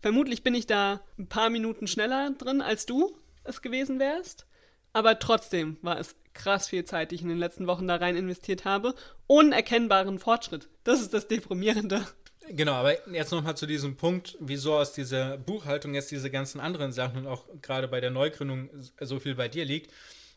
vermutlich 0.00 0.44
bin 0.44 0.54
ich 0.54 0.68
da 0.68 1.00
ein 1.18 1.26
paar 1.26 1.50
Minuten 1.50 1.88
schneller 1.88 2.30
drin, 2.30 2.62
als 2.62 2.86
du 2.86 3.18
es 3.42 3.60
gewesen 3.60 3.98
wärst. 3.98 4.46
Aber 4.92 5.18
trotzdem 5.18 5.78
war 5.82 5.98
es 5.98 6.14
krass 6.34 6.68
viel 6.68 6.84
Zeit, 6.84 7.10
die 7.10 7.16
ich 7.16 7.22
in 7.22 7.28
den 7.28 7.38
letzten 7.38 7.66
Wochen 7.66 7.88
da 7.88 7.96
rein 7.96 8.16
investiert 8.16 8.64
habe. 8.64 8.94
Unerkennbaren 9.26 10.18
Fortschritt. 10.18 10.68
Das 10.84 11.00
ist 11.00 11.14
das 11.14 11.28
Deprimierende. 11.28 12.06
Genau, 12.48 12.72
aber 12.72 13.08
jetzt 13.10 13.30
nochmal 13.30 13.56
zu 13.56 13.66
diesem 13.66 13.96
Punkt, 13.96 14.36
wieso 14.40 14.74
aus 14.74 14.92
dieser 14.92 15.38
Buchhaltung 15.38 15.94
jetzt 15.94 16.10
diese 16.10 16.30
ganzen 16.30 16.60
anderen 16.60 16.92
Sachen 16.92 17.18
und 17.18 17.26
auch 17.26 17.44
gerade 17.62 17.88
bei 17.88 18.00
der 18.00 18.10
Neugründung 18.10 18.68
so 19.00 19.20
viel 19.20 19.34
bei 19.34 19.48
dir 19.48 19.64
liegt. 19.64 19.92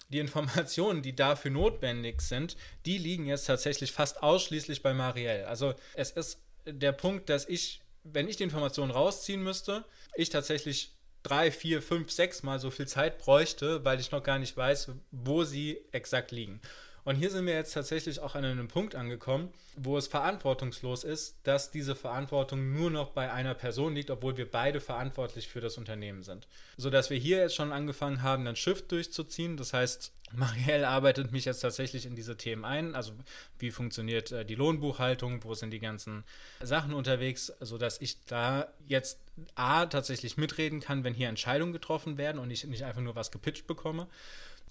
Die 0.09 0.19
Informationen, 0.19 1.01
die 1.01 1.15
dafür 1.15 1.49
notwendig 1.49 2.21
sind, 2.21 2.57
die 2.85 2.99
liegen 2.99 3.25
jetzt 3.25 3.45
tatsächlich 3.45 3.91
fast 3.91 4.21
ausschließlich 4.21 4.83
bei 4.83 4.93
Marielle. 4.93 5.47
Also 5.47 5.73
es 5.95 6.11
ist 6.11 6.41
der 6.65 6.91
Punkt, 6.91 7.29
dass 7.29 7.49
ich, 7.49 7.81
wenn 8.03 8.29
ich 8.29 8.37
die 8.37 8.43
Informationen 8.43 8.91
rausziehen 8.91 9.43
müsste, 9.43 9.83
ich 10.15 10.29
tatsächlich 10.29 10.94
drei, 11.25 11.51
vier, 11.51 11.81
fünf, 11.81 12.11
sechs 12.11 12.43
Mal 12.43 12.59
so 12.59 12.69
viel 12.69 12.87
Zeit 12.87 13.17
bräuchte, 13.17 13.83
weil 13.83 13.99
ich 13.99 14.11
noch 14.11 14.23
gar 14.23 14.39
nicht 14.39 14.55
weiß, 14.55 14.91
wo 15.11 15.43
sie 15.43 15.81
exakt 15.91 16.31
liegen. 16.31 16.61
Und 17.05 17.17
hier 17.17 17.29
sind 17.29 17.45
wir 17.45 17.53
jetzt 17.53 17.73
tatsächlich 17.73 18.19
auch 18.19 18.33
an 18.33 18.43
einem 18.43 18.67
Punkt 18.67 18.95
angekommen, 18.95 19.49
wo 19.77 19.95
es 19.95 20.07
verantwortungslos 20.07 21.03
ist, 21.03 21.35
dass 21.43 21.69
diese 21.69 21.95
Verantwortung 21.95 22.73
nur 22.73 22.89
noch 22.89 23.11
bei 23.11 23.31
einer 23.31 23.53
Person 23.53 23.93
liegt, 23.93 24.09
obwohl 24.09 24.37
wir 24.37 24.49
beide 24.49 24.81
verantwortlich 24.81 25.47
für 25.47 25.61
das 25.61 25.77
Unternehmen 25.77 26.23
sind. 26.23 26.47
Sodass 26.77 27.11
wir 27.11 27.17
hier 27.17 27.37
jetzt 27.37 27.53
schon 27.53 27.71
angefangen 27.71 28.23
haben, 28.23 28.47
ein 28.47 28.55
Shift 28.55 28.91
durchzuziehen. 28.91 29.55
Das 29.55 29.71
heißt, 29.71 30.11
Marielle 30.33 30.87
arbeitet 30.87 31.31
mich 31.31 31.45
jetzt 31.45 31.59
tatsächlich 31.59 32.07
in 32.07 32.15
diese 32.15 32.37
Themen 32.37 32.65
ein. 32.65 32.95
Also 32.95 33.13
wie 33.59 33.69
funktioniert 33.69 34.31
äh, 34.31 34.43
die 34.43 34.55
Lohnbuchhaltung, 34.55 35.43
wo 35.43 35.53
sind 35.53 35.69
die 35.69 35.79
ganzen 35.79 36.23
Sachen 36.59 36.91
unterwegs, 36.91 37.53
sodass 37.59 38.01
ich 38.01 38.17
da 38.25 38.67
jetzt 38.87 39.19
A 39.53 39.85
tatsächlich 39.85 40.37
mitreden 40.37 40.79
kann, 40.79 41.03
wenn 41.03 41.13
hier 41.13 41.29
Entscheidungen 41.29 41.73
getroffen 41.73 42.17
werden 42.17 42.39
und 42.39 42.49
ich 42.49 42.65
nicht 42.65 42.83
einfach 42.83 43.01
nur 43.01 43.15
was 43.15 43.31
gepitcht 43.31 43.67
bekomme. 43.67 44.07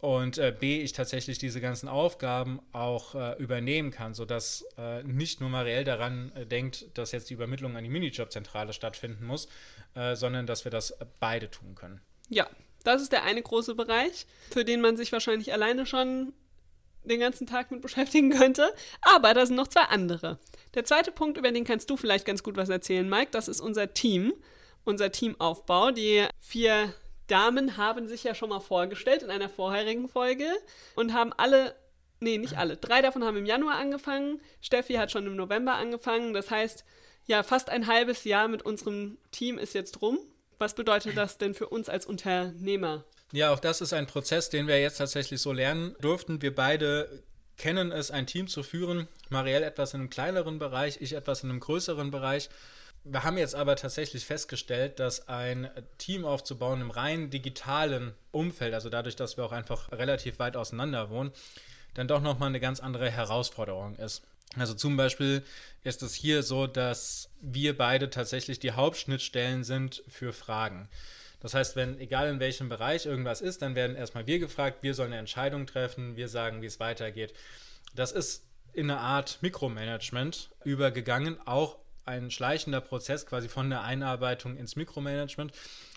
Und 0.04 0.37
äh, 0.37 0.54
B, 0.56 0.82
ich 0.82 0.92
tatsächlich 0.92 1.38
diese 1.38 1.62
ganzen 1.62 1.88
Aufgaben 1.88 2.61
auch 2.73 3.14
äh, 3.14 3.42
übernehmen 3.42 3.90
kann, 3.90 4.12
sodass 4.12 4.62
äh, 4.76 5.02
nicht 5.02 5.40
nur 5.40 5.49
Marielle 5.49 5.84
daran 5.84 6.30
äh, 6.34 6.44
denkt, 6.44 6.87
dass 6.99 7.12
jetzt 7.12 7.30
die 7.30 7.34
Übermittlung 7.34 7.75
an 7.75 7.84
die 7.84 7.88
Minijobzentrale 7.88 8.75
stattfinden 8.75 9.25
muss, 9.25 9.49
äh, 9.94 10.14
sondern 10.14 10.46
dass 10.46 10.64
wir 10.64 10.70
das 10.70 10.94
beide 11.20 11.50
tun 11.50 11.75
können. 11.75 12.02
Ja, 12.28 12.46
das 12.82 13.00
ist 13.00 13.12
der 13.12 13.25
eine 13.25 13.40
große 13.40 13.75
Bereich, 13.75 14.26
für 14.50 14.66
den 14.66 14.82
man 14.82 14.99
sich 14.99 15.11
wahrscheinlich 15.11 15.54
alleine 15.54 15.87
schon 15.87 16.34
den 17.04 17.20
ganzen 17.20 17.46
Tag 17.46 17.70
mit 17.70 17.80
beschäftigen 17.80 18.28
könnte. 18.28 18.75
Aber 19.00 19.32
da 19.32 19.46
sind 19.46 19.56
noch 19.56 19.68
zwei 19.68 19.84
andere. 19.84 20.38
Der 20.75 20.84
zweite 20.84 21.12
Punkt, 21.12 21.38
über 21.38 21.50
den 21.50 21.64
kannst 21.64 21.88
du 21.88 21.96
vielleicht 21.96 22.26
ganz 22.26 22.42
gut 22.42 22.58
was 22.58 22.68
erzählen, 22.68 23.08
Mike, 23.08 23.30
das 23.30 23.49
ist 23.49 23.61
unser 23.61 23.94
Team, 23.94 24.34
unser 24.84 25.11
Teamaufbau. 25.11 25.92
Die 25.92 26.26
vier 26.40 26.92
Damen 27.26 27.76
haben 27.76 28.07
sich 28.07 28.25
ja 28.25 28.35
schon 28.35 28.50
mal 28.50 28.61
vorgestellt 28.61 29.23
in 29.23 29.31
einer 29.31 29.49
vorherigen 29.49 30.09
Folge 30.09 30.47
und 30.95 31.12
haben 31.12 31.33
alle, 31.33 31.75
nee, 32.21 32.38
nicht 32.38 32.57
alle, 32.57 32.76
drei 32.76 33.02
davon 33.02 33.25
haben 33.25 33.37
im 33.37 33.47
Januar 33.47 33.76
angefangen. 33.76 34.40
Steffi 34.61 34.95
hat 34.95 35.11
schon 35.11 35.26
im 35.26 35.37
November 35.37 35.75
angefangen. 35.75 36.35
Das 36.35 36.50
heißt, 36.50 36.85
ja, 37.26 37.43
fast 37.43 37.71
ein 37.71 37.87
halbes 37.87 38.25
Jahr 38.25 38.49
mit 38.49 38.62
unserem 38.62 39.19
Team 39.31 39.59
ist 39.59 39.75
jetzt 39.75 40.02
rum. 40.02 40.19
Was 40.59 40.75
bedeutet 40.75 41.16
das 41.16 41.38
denn 41.38 41.54
für 41.54 41.69
uns 41.69 41.88
als 41.88 42.07
Unternehmer? 42.07 43.04
Ja, 43.33 43.52
auch 43.52 43.59
das 43.59 43.81
ist 43.81 43.93
ein 43.93 44.07
Prozess, 44.07 44.50
den 44.50 44.69
wir 44.69 44.81
jetzt 44.81 44.99
tatsächlich 44.99 45.40
so 45.40 45.52
lernen 45.52 45.97
durften. 46.00 46.40
Wir 46.43 46.54
beide 46.54 47.25
kennen 47.57 47.93
es, 47.93 48.11
ein 48.11 48.26
Team 48.26 48.47
zu 48.49 48.62
führen. 48.62 49.09
Marielle 49.28 49.66
etwas 49.66 49.95
in 49.95 50.00
einem 50.00 50.11
kleineren 50.11 50.59
Bereich, 50.59 51.00
ich 51.00 51.14
etwas 51.14 51.43
in 51.43 51.50
einem 51.50 51.61
größeren 51.61 52.11
Bereich. 52.11 52.49
Wir 53.06 53.23
haben 53.23 53.37
jetzt 53.37 53.54
aber 53.54 53.76
tatsächlich 53.76 54.25
festgestellt, 54.25 54.99
dass 54.99 55.28
ein 55.28 55.68
Team 55.99 56.25
aufzubauen 56.25 56.80
im 56.80 56.90
rein 56.90 57.28
digitalen 57.28 58.14
Umfeld, 58.32 58.73
also 58.73 58.88
dadurch, 58.88 59.14
dass 59.14 59.37
wir 59.37 59.44
auch 59.44 59.52
einfach 59.52 59.92
relativ 59.92 60.38
weit 60.38 60.56
auseinander 60.56 61.11
wohnen, 61.11 61.30
dann 61.92 62.08
doch 62.08 62.23
nochmal 62.23 62.49
eine 62.49 62.61
ganz 62.61 62.80
andere 62.80 63.11
Herausforderung 63.11 63.96
ist. 63.96 64.23
Also 64.56 64.73
zum 64.73 64.96
Beispiel 64.96 65.42
ist 65.82 66.02
es 66.02 66.14
hier 66.14 66.42
so, 66.42 66.66
dass 66.66 67.28
wir 67.42 67.76
beide 67.76 68.08
tatsächlich 68.08 68.58
die 68.58 68.73
Hauptschnittstellen 68.73 69.64
sind 69.64 70.02
für 70.08 70.32
Fragen. 70.32 70.88
Das 71.40 71.52
heißt, 71.52 71.76
wenn 71.76 72.00
egal 72.00 72.30
in 72.30 72.40
welchem 72.40 72.70
Bereich 72.70 73.04
irgendwas 73.04 73.42
ist, 73.42 73.61
dann 73.61 73.75
werden 73.75 73.96
erstmal 73.96 74.26
wir 74.26 74.38
gefragt, 74.38 74.78
wir 74.82 74.94
sollen 74.94 75.12
eine 75.12 75.20
Entscheidung 75.20 75.66
treffen, 75.66 76.16
wir 76.16 76.28
sagen, 76.28 76.62
wie 76.62 76.66
es 76.66 76.80
weitergeht. 76.80 77.34
Das 77.94 78.12
ist 78.12 78.44
in 78.73 78.90
eine 78.90 79.00
Art 79.00 79.38
Mikromanagement 79.42 80.50
übergegangen, 80.64 81.37
auch 81.46 81.76
ein 82.04 82.30
schleichender 82.30 82.80
Prozess 82.80 83.26
quasi 83.26 83.49
von 83.49 83.70
der 83.70 83.82
Einarbeitung 83.82 84.56
ins 84.56 84.76
Mikromanagement 84.76 85.52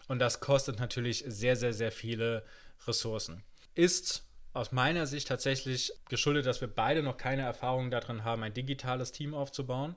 und 0.07 0.19
das 0.19 0.39
kostet 0.39 0.79
natürlich 0.79 1.23
sehr, 1.27 1.55
sehr, 1.55 1.73
sehr 1.73 1.91
viele 1.91 2.43
Ressourcen. 2.85 3.43
Ist 3.75 4.23
aus 4.53 4.71
meiner 4.71 5.05
Sicht 5.05 5.27
tatsächlich 5.27 5.93
geschuldet, 6.09 6.45
dass 6.45 6.61
wir 6.61 6.67
beide 6.67 7.03
noch 7.03 7.17
keine 7.17 7.43
Erfahrung 7.43 7.91
darin 7.91 8.23
haben, 8.23 8.43
ein 8.43 8.53
digitales 8.53 9.11
Team 9.11 9.33
aufzubauen. 9.33 9.95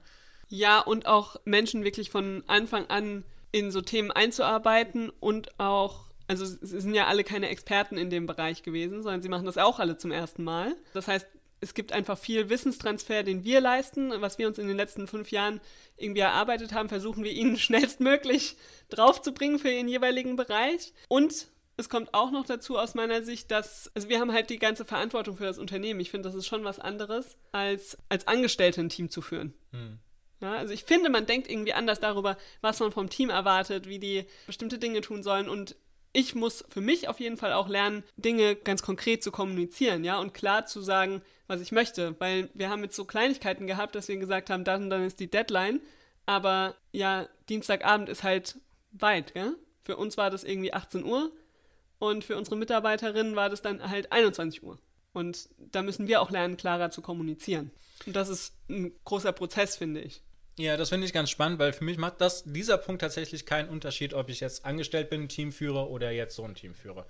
Ja, 0.48 0.80
und 0.80 1.06
auch 1.06 1.36
Menschen 1.44 1.84
wirklich 1.84 2.10
von 2.10 2.44
Anfang 2.46 2.86
an 2.88 3.24
in 3.52 3.70
so 3.70 3.80
Themen 3.80 4.10
einzuarbeiten 4.10 5.10
und 5.20 5.58
auch, 5.58 6.06
also 6.26 6.44
sie 6.44 6.80
sind 6.80 6.94
ja 6.94 7.06
alle 7.06 7.24
keine 7.24 7.48
Experten 7.48 7.96
in 7.96 8.10
dem 8.10 8.26
Bereich 8.26 8.62
gewesen, 8.62 9.02
sondern 9.02 9.22
sie 9.22 9.28
machen 9.28 9.46
das 9.46 9.58
auch 9.58 9.78
alle 9.78 9.96
zum 9.96 10.12
ersten 10.12 10.44
Mal. 10.44 10.74
Das 10.92 11.08
heißt, 11.08 11.26
es 11.60 11.74
gibt 11.74 11.92
einfach 11.92 12.18
viel 12.18 12.48
Wissenstransfer, 12.48 13.22
den 13.22 13.44
wir 13.44 13.60
leisten. 13.60 14.12
Was 14.20 14.38
wir 14.38 14.46
uns 14.46 14.58
in 14.58 14.68
den 14.68 14.76
letzten 14.76 15.06
fünf 15.06 15.30
Jahren 15.30 15.60
irgendwie 15.96 16.20
erarbeitet 16.20 16.72
haben, 16.72 16.88
versuchen 16.88 17.24
wir 17.24 17.32
ihnen 17.32 17.56
schnellstmöglich 17.58 18.56
draufzubringen 18.88 19.58
für 19.58 19.70
ihren 19.70 19.88
jeweiligen 19.88 20.36
Bereich. 20.36 20.92
Und 21.08 21.48
es 21.76 21.88
kommt 21.88 22.12
auch 22.14 22.30
noch 22.30 22.44
dazu 22.44 22.78
aus 22.78 22.94
meiner 22.94 23.22
Sicht, 23.22 23.50
dass, 23.50 23.90
also 23.94 24.08
wir 24.08 24.20
haben 24.20 24.32
halt 24.32 24.50
die 24.50 24.58
ganze 24.58 24.84
Verantwortung 24.84 25.36
für 25.36 25.44
das 25.44 25.58
Unternehmen. 25.58 26.00
Ich 26.00 26.10
finde, 26.10 26.28
das 26.28 26.36
ist 26.36 26.46
schon 26.46 26.64
was 26.64 26.78
anderes, 26.78 27.36
als 27.52 27.98
als 28.08 28.26
Angestellte 28.26 28.80
ein 28.80 28.88
Team 28.88 29.10
zu 29.10 29.22
führen. 29.22 29.54
Hm. 29.72 29.98
Ja, 30.40 30.54
also 30.54 30.72
ich 30.72 30.84
finde, 30.84 31.10
man 31.10 31.26
denkt 31.26 31.50
irgendwie 31.50 31.74
anders 31.74 32.00
darüber, 32.00 32.38
was 32.62 32.80
man 32.80 32.92
vom 32.92 33.10
Team 33.10 33.28
erwartet, 33.28 33.86
wie 33.86 33.98
die 33.98 34.24
bestimmte 34.46 34.78
Dinge 34.78 35.02
tun 35.02 35.22
sollen. 35.22 35.48
Und 35.48 35.76
ich 36.12 36.34
muss 36.34 36.64
für 36.68 36.80
mich 36.80 37.08
auf 37.08 37.20
jeden 37.20 37.36
Fall 37.36 37.52
auch 37.52 37.68
lernen, 37.68 38.02
Dinge 38.16 38.56
ganz 38.56 38.82
konkret 38.82 39.22
zu 39.22 39.30
kommunizieren, 39.30 40.04
ja, 40.04 40.18
und 40.18 40.34
klar 40.34 40.66
zu 40.66 40.80
sagen, 40.80 41.22
was 41.46 41.60
ich 41.60 41.72
möchte. 41.72 42.18
Weil 42.18 42.48
wir 42.54 42.70
haben 42.70 42.82
jetzt 42.82 42.96
so 42.96 43.04
Kleinigkeiten 43.04 43.66
gehabt, 43.66 43.94
dass 43.94 44.08
wir 44.08 44.16
gesagt 44.16 44.50
haben, 44.50 44.64
dann, 44.64 44.90
dann 44.90 45.04
ist 45.04 45.20
die 45.20 45.30
Deadline. 45.30 45.80
Aber 46.26 46.74
ja, 46.92 47.28
Dienstagabend 47.48 48.08
ist 48.08 48.22
halt 48.22 48.56
weit, 48.92 49.34
gell? 49.34 49.56
Für 49.82 49.96
uns 49.96 50.16
war 50.16 50.30
das 50.30 50.44
irgendwie 50.44 50.72
18 50.72 51.04
Uhr 51.04 51.32
und 51.98 52.24
für 52.24 52.36
unsere 52.36 52.56
Mitarbeiterinnen 52.56 53.34
war 53.34 53.48
das 53.48 53.62
dann 53.62 53.88
halt 53.88 54.12
21 54.12 54.62
Uhr. 54.62 54.78
Und 55.12 55.48
da 55.58 55.82
müssen 55.82 56.06
wir 56.06 56.20
auch 56.20 56.30
lernen, 56.30 56.56
klarer 56.56 56.90
zu 56.90 57.02
kommunizieren. 57.02 57.70
Und 58.06 58.14
das 58.14 58.28
ist 58.28 58.54
ein 58.68 58.92
großer 59.04 59.32
Prozess, 59.32 59.76
finde 59.76 60.00
ich. 60.00 60.22
Ja, 60.60 60.76
das 60.76 60.90
finde 60.90 61.06
ich 61.06 61.14
ganz 61.14 61.30
spannend, 61.30 61.58
weil 61.58 61.72
für 61.72 61.84
mich 61.84 61.96
macht 61.96 62.20
das 62.20 62.44
dieser 62.44 62.76
Punkt 62.76 63.00
tatsächlich 63.00 63.46
keinen 63.46 63.70
Unterschied, 63.70 64.12
ob 64.12 64.28
ich 64.28 64.40
jetzt 64.40 64.66
angestellt 64.66 65.08
bin, 65.08 65.26
Team 65.26 65.52
führe 65.52 65.88
oder 65.88 66.10
jetzt 66.10 66.36
so 66.36 66.44
ein 66.44 66.54
Team 66.54 66.74
führe. 66.74 67.06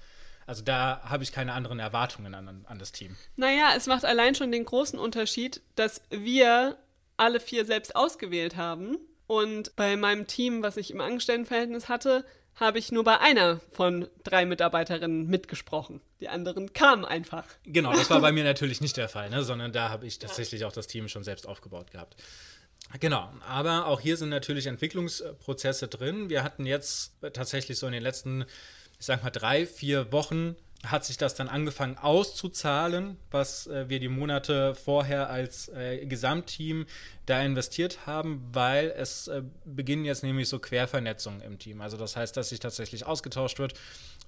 Also 0.46 0.62
da 0.62 1.00
habe 1.02 1.24
ich 1.24 1.32
keine 1.32 1.52
anderen 1.52 1.80
Erwartungen 1.80 2.34
an, 2.36 2.64
an 2.64 2.78
das 2.78 2.92
Team. 2.92 3.16
Naja, 3.34 3.72
es 3.76 3.88
macht 3.88 4.04
allein 4.04 4.36
schon 4.36 4.52
den 4.52 4.64
großen 4.64 4.98
Unterschied, 5.00 5.62
dass 5.74 6.02
wir 6.10 6.76
alle 7.16 7.40
vier 7.40 7.64
selbst 7.64 7.96
ausgewählt 7.96 8.56
haben. 8.56 8.98
Und 9.26 9.74
bei 9.74 9.96
meinem 9.96 10.28
Team, 10.28 10.62
was 10.62 10.76
ich 10.76 10.92
im 10.92 11.00
Angestelltenverhältnis 11.00 11.88
hatte, 11.88 12.24
habe 12.54 12.78
ich 12.78 12.92
nur 12.92 13.02
bei 13.02 13.18
einer 13.18 13.60
von 13.72 14.08
drei 14.22 14.44
Mitarbeiterinnen 14.46 15.26
mitgesprochen. 15.26 16.00
Die 16.20 16.28
anderen 16.28 16.72
kamen 16.72 17.04
einfach. 17.04 17.44
Genau, 17.64 17.92
das 17.92 18.10
war 18.10 18.20
bei 18.20 18.32
mir 18.32 18.44
natürlich 18.44 18.80
nicht 18.80 18.96
der 18.96 19.08
Fall, 19.08 19.30
ne? 19.30 19.42
sondern 19.42 19.72
da 19.72 19.88
habe 19.88 20.06
ich 20.06 20.18
tatsächlich 20.20 20.64
auch 20.64 20.72
das 20.72 20.86
Team 20.86 21.08
schon 21.08 21.24
selbst 21.24 21.48
aufgebaut 21.48 21.90
gehabt. 21.90 22.16
Genau, 22.98 23.32
aber 23.46 23.86
auch 23.86 24.00
hier 24.00 24.16
sind 24.16 24.30
natürlich 24.30 24.66
Entwicklungsprozesse 24.66 25.86
drin. 25.86 26.28
Wir 26.28 26.42
hatten 26.42 26.66
jetzt 26.66 27.12
tatsächlich 27.32 27.78
so 27.78 27.86
in 27.86 27.92
den 27.92 28.02
letzten, 28.02 28.42
ich 28.98 29.06
sag 29.06 29.22
mal, 29.22 29.30
drei, 29.30 29.64
vier 29.64 30.10
Wochen 30.10 30.56
hat 30.84 31.04
sich 31.04 31.18
das 31.18 31.34
dann 31.34 31.48
angefangen 31.48 31.98
auszuzahlen, 31.98 33.18
was 33.30 33.66
äh, 33.66 33.88
wir 33.88 34.00
die 34.00 34.08
Monate 34.08 34.74
vorher 34.74 35.28
als 35.28 35.68
äh, 35.68 36.06
Gesamtteam 36.06 36.86
da 37.26 37.42
investiert 37.42 38.06
haben, 38.06 38.42
weil 38.52 38.92
es 38.96 39.28
äh, 39.28 39.42
beginnen 39.66 40.06
jetzt 40.06 40.22
nämlich 40.22 40.48
so 40.48 40.58
Quervernetzungen 40.58 41.42
im 41.42 41.58
Team. 41.58 41.82
Also 41.82 41.98
das 41.98 42.16
heißt, 42.16 42.34
dass 42.36 42.48
sich 42.48 42.60
tatsächlich 42.60 43.06
ausgetauscht 43.06 43.58
wird, 43.58 43.74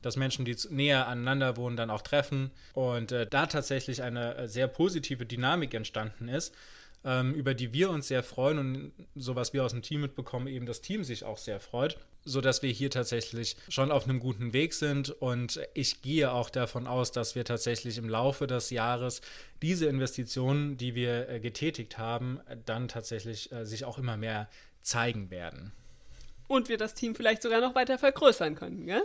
dass 0.03 0.17
Menschen, 0.17 0.45
die 0.45 0.57
näher 0.69 1.09
aneinander 1.09 1.57
wohnen, 1.57 1.77
dann 1.77 1.91
auch 1.91 2.03
treffen 2.03 2.51
und 2.75 3.13
äh, 3.13 3.27
da 3.27 3.47
tatsächlich 3.47 4.03
eine 4.03 4.37
äh, 4.37 4.49
sehr 4.49 4.69
positive 4.69 5.25
Dynamik 5.25 5.73
entstanden 5.73 6.29
ist 6.29 6.55
ähm, 7.05 7.35
über 7.35 7.55
die 7.55 7.73
wir 7.73 7.91
uns 7.91 8.09
sehr 8.09 8.23
freuen 8.23 8.59
und 8.59 8.93
so 9.15 9.35
was 9.35 9.53
wir 9.53 9.65
aus 9.65 9.73
dem 9.73 9.83
Team 9.83 10.01
mitbekommen, 10.03 10.47
eben 10.47 10.67
das 10.67 10.81
Team 10.81 11.05
sich 11.05 11.25
auch 11.25 11.39
sehr 11.39 11.61
freut, 11.61 11.99
sodass 12.25 12.63
wir 12.63 12.71
hier 12.71 12.91
tatsächlich 12.91 13.57
schon 13.69 13.91
auf 13.91 14.05
einem 14.05 14.21
guten 14.21 14.53
Weg 14.53 14.75
sind 14.75 15.11
und 15.11 15.61
ich 15.75 16.03
gehe 16.03 16.31
auch 16.33 16.51
davon 16.51 16.87
aus, 16.87 17.13
dass 17.13 17.35
wir 17.35 17.45
tatsächlich 17.45 17.99
im 17.99 18.09
Laufe 18.09 18.47
des 18.47 18.71
Jahres 18.71 19.21
diese 19.63 19.87
Investitionen, 19.87 20.77
die 20.77 20.95
wir 20.95 21.29
äh, 21.29 21.41
getätigt 21.41 21.99
haben, 21.99 22.41
dann 22.67 22.89
tatsächlich 22.89 23.51
äh, 23.53 23.65
sich 23.65 23.85
auch 23.85 23.99
immer 23.99 24.17
mehr 24.17 24.49
zeigen 24.81 25.31
werden. 25.31 25.73
Und 26.49 26.69
wir 26.69 26.77
das 26.77 26.95
Team 26.95 27.15
vielleicht 27.15 27.43
sogar 27.43 27.61
noch 27.61 27.75
weiter 27.75 27.99
vergrößern 27.99 28.55
können, 28.55 28.87
gell? 28.87 29.03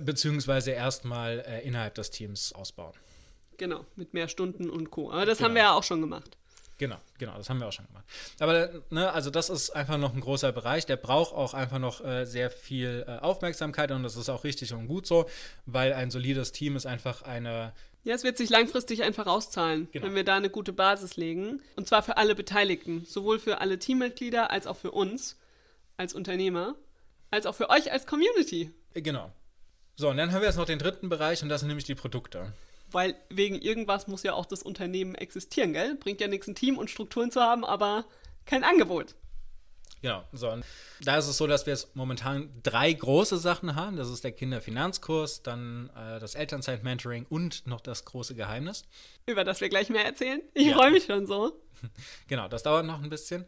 Beziehungsweise 0.00 0.70
erstmal 0.70 1.40
äh, 1.40 1.66
innerhalb 1.66 1.94
des 1.94 2.10
Teams 2.10 2.52
ausbauen. 2.54 2.94
Genau, 3.58 3.84
mit 3.96 4.14
mehr 4.14 4.28
Stunden 4.28 4.70
und 4.70 4.90
Co. 4.90 5.10
Aber 5.10 5.26
das 5.26 5.38
genau. 5.38 5.48
haben 5.48 5.54
wir 5.54 5.62
ja 5.62 5.72
auch 5.74 5.82
schon 5.82 6.00
gemacht. 6.00 6.36
Genau, 6.76 6.96
genau, 7.18 7.36
das 7.36 7.48
haben 7.48 7.60
wir 7.60 7.68
auch 7.68 7.72
schon 7.72 7.86
gemacht. 7.86 8.04
Aber 8.40 8.70
ne, 8.90 9.12
also 9.12 9.30
das 9.30 9.48
ist 9.48 9.70
einfach 9.70 9.96
noch 9.96 10.12
ein 10.12 10.20
großer 10.20 10.50
Bereich, 10.50 10.86
der 10.86 10.96
braucht 10.96 11.32
auch 11.32 11.54
einfach 11.54 11.78
noch 11.78 12.04
äh, 12.04 12.24
sehr 12.24 12.50
viel 12.50 13.04
äh, 13.06 13.18
Aufmerksamkeit 13.18 13.92
und 13.92 14.02
das 14.02 14.16
ist 14.16 14.28
auch 14.28 14.42
richtig 14.42 14.72
und 14.72 14.88
gut 14.88 15.06
so, 15.06 15.28
weil 15.66 15.92
ein 15.92 16.10
solides 16.10 16.50
Team 16.50 16.74
ist 16.74 16.86
einfach 16.86 17.22
eine. 17.22 17.72
Ja, 18.02 18.14
es 18.14 18.24
wird 18.24 18.36
sich 18.36 18.50
langfristig 18.50 19.02
einfach 19.02 19.26
auszahlen, 19.26 19.88
genau. 19.92 20.06
wenn 20.06 20.14
wir 20.14 20.24
da 20.24 20.36
eine 20.36 20.50
gute 20.50 20.72
Basis 20.72 21.16
legen. 21.16 21.60
Und 21.76 21.86
zwar 21.88 22.02
für 22.02 22.16
alle 22.16 22.34
Beteiligten, 22.34 23.06
sowohl 23.06 23.38
für 23.38 23.60
alle 23.60 23.78
Teammitglieder 23.78 24.50
als 24.50 24.66
auch 24.66 24.76
für 24.76 24.90
uns 24.90 25.38
als 25.96 26.12
Unternehmer, 26.12 26.74
als 27.30 27.46
auch 27.46 27.54
für 27.54 27.70
euch 27.70 27.92
als 27.92 28.06
Community. 28.06 28.72
Genau. 28.94 29.32
So, 29.96 30.10
und 30.10 30.16
dann 30.16 30.32
haben 30.32 30.40
wir 30.40 30.48
jetzt 30.48 30.56
noch 30.56 30.66
den 30.66 30.80
dritten 30.80 31.08
Bereich 31.08 31.42
und 31.44 31.48
das 31.48 31.60
sind 31.60 31.68
nämlich 31.68 31.86
die 31.86 31.94
Produkte 31.94 32.52
weil 32.94 33.16
wegen 33.28 33.60
irgendwas 33.60 34.06
muss 34.06 34.22
ja 34.22 34.32
auch 34.34 34.46
das 34.46 34.62
Unternehmen 34.62 35.14
existieren, 35.14 35.72
gell? 35.72 35.96
Bringt 35.96 36.20
ja 36.20 36.28
nichts, 36.28 36.46
ein 36.46 36.54
Team 36.54 36.78
und 36.78 36.90
Strukturen 36.90 37.30
zu 37.30 37.40
haben, 37.40 37.64
aber 37.64 38.04
kein 38.46 38.64
Angebot. 38.64 39.14
Genau, 40.04 40.22
so. 40.32 40.50
Und 40.50 40.66
da 41.00 41.16
ist 41.16 41.28
es 41.28 41.38
so, 41.38 41.46
dass 41.46 41.64
wir 41.64 41.72
jetzt 41.72 41.96
momentan 41.96 42.50
drei 42.62 42.92
große 42.92 43.38
Sachen 43.38 43.74
haben. 43.74 43.96
Das 43.96 44.10
ist 44.10 44.22
der 44.22 44.32
Kinderfinanzkurs, 44.32 45.42
dann 45.42 45.90
äh, 45.96 46.20
das 46.20 46.34
Elternzeit-Mentoring 46.34 47.24
und 47.30 47.66
noch 47.66 47.80
das 47.80 48.04
große 48.04 48.34
Geheimnis. 48.34 48.84
Über 49.24 49.44
das 49.44 49.62
wir 49.62 49.70
gleich 49.70 49.88
mehr 49.88 50.04
erzählen. 50.04 50.42
Ich 50.52 50.66
ja. 50.66 50.76
freue 50.76 50.90
mich 50.90 51.04
schon 51.04 51.26
so. 51.26 51.60
Genau, 52.28 52.48
das 52.48 52.62
dauert 52.62 52.86
noch 52.86 53.02
ein 53.02 53.10
bisschen. 53.10 53.44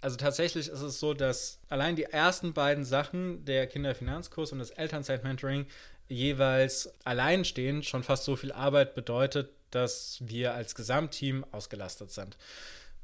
Also 0.00 0.16
tatsächlich 0.16 0.68
ist 0.68 0.82
es 0.82 1.00
so, 1.00 1.14
dass 1.14 1.58
allein 1.68 1.96
die 1.96 2.04
ersten 2.04 2.52
beiden 2.52 2.84
Sachen, 2.84 3.44
der 3.44 3.66
Kinderfinanzkurs 3.66 4.52
und 4.52 4.58
das 4.58 4.70
Elternzeit-Mentoring, 4.70 5.66
jeweils 6.08 6.94
alleinstehend 7.04 7.84
schon 7.84 8.02
fast 8.02 8.24
so 8.24 8.36
viel 8.36 8.52
Arbeit 8.52 8.94
bedeutet, 8.94 9.50
dass 9.70 10.18
wir 10.20 10.54
als 10.54 10.74
Gesamtteam 10.74 11.44
ausgelastet 11.50 12.10
sind. 12.12 12.36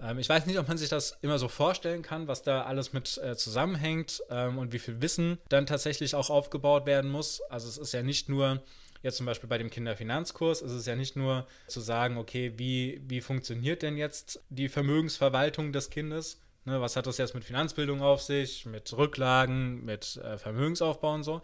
Ähm, 0.00 0.18
ich 0.18 0.28
weiß 0.28 0.46
nicht, 0.46 0.58
ob 0.58 0.68
man 0.68 0.78
sich 0.78 0.88
das 0.88 1.18
immer 1.22 1.38
so 1.38 1.48
vorstellen 1.48 2.02
kann, 2.02 2.28
was 2.28 2.42
da 2.42 2.62
alles 2.62 2.92
mit 2.92 3.18
äh, 3.18 3.36
zusammenhängt 3.36 4.22
ähm, 4.30 4.58
und 4.58 4.72
wie 4.72 4.78
viel 4.78 5.00
Wissen 5.02 5.38
dann 5.48 5.66
tatsächlich 5.66 6.14
auch 6.14 6.30
aufgebaut 6.30 6.86
werden 6.86 7.10
muss. 7.10 7.40
Also 7.50 7.68
es 7.68 7.78
ist 7.78 7.92
ja 7.92 8.02
nicht 8.02 8.28
nur 8.28 8.62
jetzt 9.02 9.16
zum 9.16 9.26
Beispiel 9.26 9.48
bei 9.48 9.58
dem 9.58 9.70
Kinderfinanzkurs 9.70 10.62
ist 10.62 10.72
es 10.72 10.86
ja 10.86 10.94
nicht 10.94 11.16
nur 11.16 11.46
zu 11.66 11.80
sagen, 11.80 12.16
okay, 12.18 12.52
wie, 12.56 13.02
wie 13.06 13.20
funktioniert 13.20 13.82
denn 13.82 13.96
jetzt 13.96 14.40
die 14.48 14.68
Vermögensverwaltung 14.68 15.72
des 15.72 15.90
Kindes? 15.90 16.40
Ne, 16.64 16.80
was 16.80 16.96
hat 16.96 17.06
das 17.06 17.18
jetzt 17.18 17.34
mit 17.34 17.44
Finanzbildung 17.44 18.02
auf 18.02 18.22
sich, 18.22 18.66
mit 18.66 18.96
Rücklagen, 18.96 19.84
mit 19.84 20.16
äh, 20.16 20.38
Vermögensaufbau 20.38 21.14
und 21.14 21.24
so? 21.24 21.42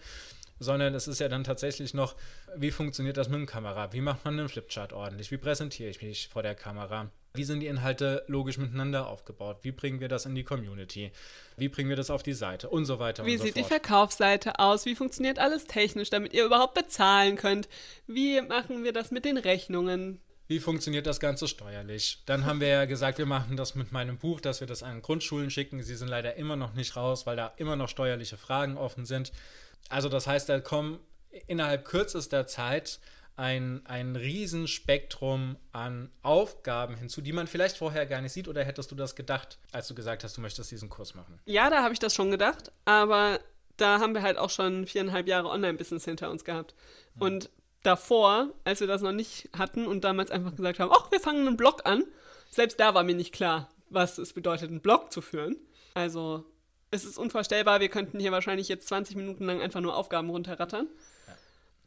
sondern 0.61 0.95
es 0.95 1.09
ist 1.09 1.21
ja 1.21 1.29
dann 1.29 1.45
tatsächlich 1.45 1.95
noch, 1.95 2.17
wie 2.57 2.71
funktioniert 2.71 3.17
das 3.17 3.29
mit 3.29 3.39
dem 3.39 3.47
Kamera? 3.47 3.93
Wie 3.93 4.01
macht 4.01 4.25
man 4.25 4.39
einen 4.39 4.49
Flipchart 4.49 4.93
ordentlich? 4.93 5.31
Wie 5.31 5.37
präsentiere 5.37 5.91
ich 5.91 6.03
mich 6.03 6.29
vor 6.29 6.43
der 6.43 6.55
Kamera? 6.55 7.11
Wie 7.35 7.45
sind 7.45 7.61
die 7.61 7.67
Inhalte 7.67 8.25
logisch 8.27 8.59
miteinander 8.59 9.07
aufgebaut? 9.07 9.59
Wie 9.63 9.71
bringen 9.71 10.01
wir 10.01 10.09
das 10.09 10.27
in 10.27 10.35
die 10.35 10.45
Community? 10.45 11.13
Wie 11.57 11.69
bringen 11.69 11.89
wir 11.89 11.97
das 11.97 12.11
auf 12.11 12.23
die 12.23 12.33
Seite? 12.33 12.69
Und 12.69 12.87
so 12.87 12.99
weiter 12.99 13.25
Wie 13.25 13.33
und 13.33 13.39
so 13.39 13.45
sieht 13.45 13.55
fort. 13.55 13.65
die 13.65 13.69
Verkaufsseite 13.69 14.59
aus? 14.59 14.87
Wie 14.87 14.97
funktioniert 14.97 15.39
alles 15.39 15.67
technisch, 15.67 16.11
damit 16.11 16.33
ihr 16.33 16.45
überhaupt 16.45 16.75
bezahlen 16.75 17.37
könnt? 17.37 17.69
Wie 18.07 18.41
machen 18.41 18.83
wir 18.83 18.93
das 18.93 19.11
mit 19.11 19.25
den 19.25 19.37
Rechnungen? 19.37 20.21
Wie 20.49 20.61
funktioniert 20.61 21.07
das 21.07 21.21
Ganze 21.21 21.47
steuerlich? 21.47 22.23
Dann 22.25 22.47
haben 22.47 22.61
wir 22.61 22.69
ja 22.69 22.85
gesagt, 22.87 23.19
wir 23.19 23.27
machen 23.27 23.59
das 23.59 23.75
mit 23.75 23.93
meinem 23.93 24.17
Buch, 24.17 24.41
dass 24.41 24.61
wir 24.61 24.67
das 24.67 24.83
an 24.83 25.03
Grundschulen 25.03 25.51
schicken. 25.51 25.83
Sie 25.83 25.95
sind 25.95 26.09
leider 26.09 26.37
immer 26.37 26.57
noch 26.57 26.73
nicht 26.73 26.97
raus, 26.97 27.27
weil 27.27 27.37
da 27.37 27.53
immer 27.59 27.77
noch 27.77 27.91
steuerliche 27.91 28.39
Fragen 28.39 28.79
offen 28.79 29.05
sind. 29.05 29.31
Also 29.91 30.09
das 30.09 30.27
heißt, 30.27 30.49
da 30.49 30.59
kommen 30.61 31.01
innerhalb 31.47 31.85
kürzester 31.85 32.47
Zeit 32.47 32.99
ein, 33.37 33.83
ein 33.85 34.17
Riesenspektrum 34.17 35.57
an 35.73 36.11
Aufgaben 36.23 36.97
hinzu, 36.97 37.21
die 37.21 37.33
man 37.33 37.47
vielleicht 37.47 37.77
vorher 37.77 38.07
gar 38.07 38.23
nicht 38.23 38.33
sieht. 38.33 38.49
Oder 38.49 38.65
hättest 38.65 38.91
du 38.91 38.95
das 38.95 39.15
gedacht, 39.15 39.59
als 39.71 39.87
du 39.87 39.95
gesagt 39.95 40.25
hast, 40.25 40.39
du 40.39 40.41
möchtest 40.41 40.71
diesen 40.71 40.89
Kurs 40.89 41.15
machen? 41.15 41.39
Ja, 41.45 41.69
da 41.69 41.83
habe 41.83 41.93
ich 41.93 42.01
das 42.01 42.15
schon 42.15 42.31
gedacht, 42.31 42.73
aber 42.87 43.39
da 43.77 44.01
haben 44.01 44.15
wir 44.15 44.23
halt 44.23 44.39
auch 44.39 44.51
schon 44.51 44.87
viereinhalb 44.87 45.29
Jahre 45.29 45.51
Online-Business 45.51 46.07
hinter 46.07 46.31
uns 46.31 46.45
gehabt. 46.45 46.75
Mhm. 47.15 47.23
Und 47.23 47.51
davor, 47.83 48.53
als 48.65 48.81
wir 48.81 48.87
das 48.87 49.03
noch 49.03 49.13
nicht 49.13 49.49
hatten 49.57 49.87
und 49.87 50.05
damals 50.05 50.31
einfach 50.31 50.55
gesagt 50.55 50.81
haben, 50.81 50.91
ach, 50.93 51.11
wir 51.11 51.21
fangen 51.21 51.47
einen 51.47 51.57
Blog 51.57 51.83
an, 51.85 52.05
selbst 52.51 52.81
da 52.81 52.95
war 52.95 53.05
mir 53.05 53.15
nicht 53.15 53.33
klar, 53.33 53.69
was 53.91 54.19
es 54.19 54.33
bedeutet, 54.33 54.71
einen 54.71 54.81
Blog 54.81 55.13
zu 55.13 55.21
führen. 55.21 55.57
Also 55.95 56.45
es 56.91 57.05
ist 57.05 57.19
unvorstellbar, 57.19 57.81
wir 57.81 57.89
könnten 57.89 58.19
hier 58.19 58.33
wahrscheinlich 58.33 58.69
jetzt 58.69 58.89
20 58.89 59.17
Minuten 59.17 59.45
lang 59.45 59.61
einfach 59.61 59.81
nur 59.81 59.97
Aufgaben 59.97 60.31
runterrattern. 60.31 60.89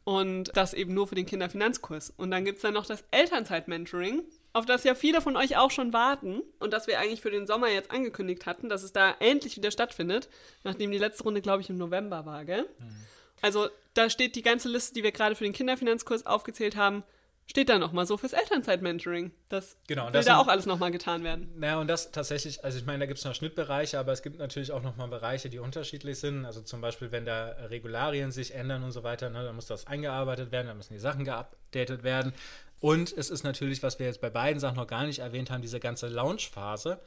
Und 0.04 0.50
das 0.56 0.74
eben 0.74 0.94
nur 0.94 1.06
für 1.06 1.14
den 1.14 1.26
Kinderfinanzkurs. 1.26 2.12
Und 2.16 2.32
dann 2.32 2.44
gibt 2.44 2.56
es 2.56 2.62
dann 2.62 2.74
noch 2.74 2.86
das 2.86 3.04
Elternzeit-Mentoring, 3.12 4.24
auf 4.52 4.66
das 4.66 4.82
ja 4.82 4.96
viele 4.96 5.20
von 5.20 5.36
euch 5.36 5.56
auch 5.56 5.70
schon 5.70 5.92
warten 5.92 6.42
und 6.58 6.72
das 6.72 6.88
wir 6.88 6.98
eigentlich 6.98 7.20
für 7.20 7.30
den 7.30 7.46
Sommer 7.46 7.68
jetzt 7.68 7.92
angekündigt 7.92 8.44
hatten, 8.44 8.68
dass 8.68 8.82
es 8.82 8.92
da 8.92 9.14
endlich 9.20 9.56
wieder 9.56 9.70
stattfindet, 9.70 10.28
nachdem 10.64 10.90
die 10.90 10.98
letzte 10.98 11.22
Runde, 11.22 11.40
glaube 11.40 11.62
ich, 11.62 11.70
im 11.70 11.78
November 11.78 12.26
war, 12.26 12.44
gell? 12.44 12.68
Mhm. 12.78 12.96
Also 13.42 13.68
da 13.92 14.08
steht 14.08 14.36
die 14.36 14.42
ganze 14.42 14.68
Liste, 14.70 14.94
die 14.94 15.02
wir 15.02 15.12
gerade 15.12 15.34
für 15.34 15.44
den 15.44 15.52
Kinderfinanzkurs 15.52 16.24
aufgezählt 16.24 16.76
haben, 16.76 17.04
steht 17.46 17.68
da 17.68 17.78
nochmal 17.78 18.06
so 18.06 18.16
fürs 18.16 18.32
Elternzeit-Mentoring. 18.32 19.32
Das 19.48 19.76
genau, 19.86 20.06
will 20.06 20.12
das 20.12 20.26
da 20.26 20.32
sind, 20.32 20.40
auch 20.40 20.48
alles 20.48 20.64
nochmal 20.64 20.90
getan 20.90 21.24
werden. 21.24 21.52
Naja, 21.56 21.78
und 21.78 21.88
das 21.88 22.12
tatsächlich, 22.12 22.64
also 22.64 22.78
ich 22.78 22.86
meine, 22.86 23.00
da 23.00 23.06
gibt 23.06 23.18
es 23.18 23.24
noch 23.24 23.34
Schnittbereiche, 23.34 23.98
aber 23.98 24.12
es 24.12 24.22
gibt 24.22 24.38
natürlich 24.38 24.72
auch 24.72 24.82
nochmal 24.82 25.08
Bereiche, 25.08 25.50
die 25.50 25.58
unterschiedlich 25.58 26.18
sind. 26.18 26.46
Also 26.46 26.62
zum 26.62 26.80
Beispiel, 26.80 27.12
wenn 27.12 27.26
da 27.26 27.48
Regularien 27.68 28.30
sich 28.30 28.54
ändern 28.54 28.84
und 28.84 28.92
so 28.92 29.02
weiter, 29.02 29.28
ne, 29.28 29.44
dann 29.44 29.54
muss 29.54 29.66
das 29.66 29.86
eingearbeitet 29.86 30.52
werden, 30.52 30.68
dann 30.68 30.76
müssen 30.76 30.94
die 30.94 31.00
Sachen 31.00 31.24
geupdatet 31.24 32.04
werden. 32.04 32.32
Und 32.80 33.12
es 33.12 33.28
ist 33.28 33.44
natürlich, 33.44 33.82
was 33.82 33.98
wir 33.98 34.06
jetzt 34.06 34.20
bei 34.20 34.30
beiden 34.30 34.58
Sachen 34.58 34.76
noch 34.76 34.86
gar 34.86 35.04
nicht 35.04 35.18
erwähnt 35.18 35.50
haben, 35.50 35.62
diese 35.62 35.78
ganze 35.78 36.08
Launch-Phase. 36.08 37.00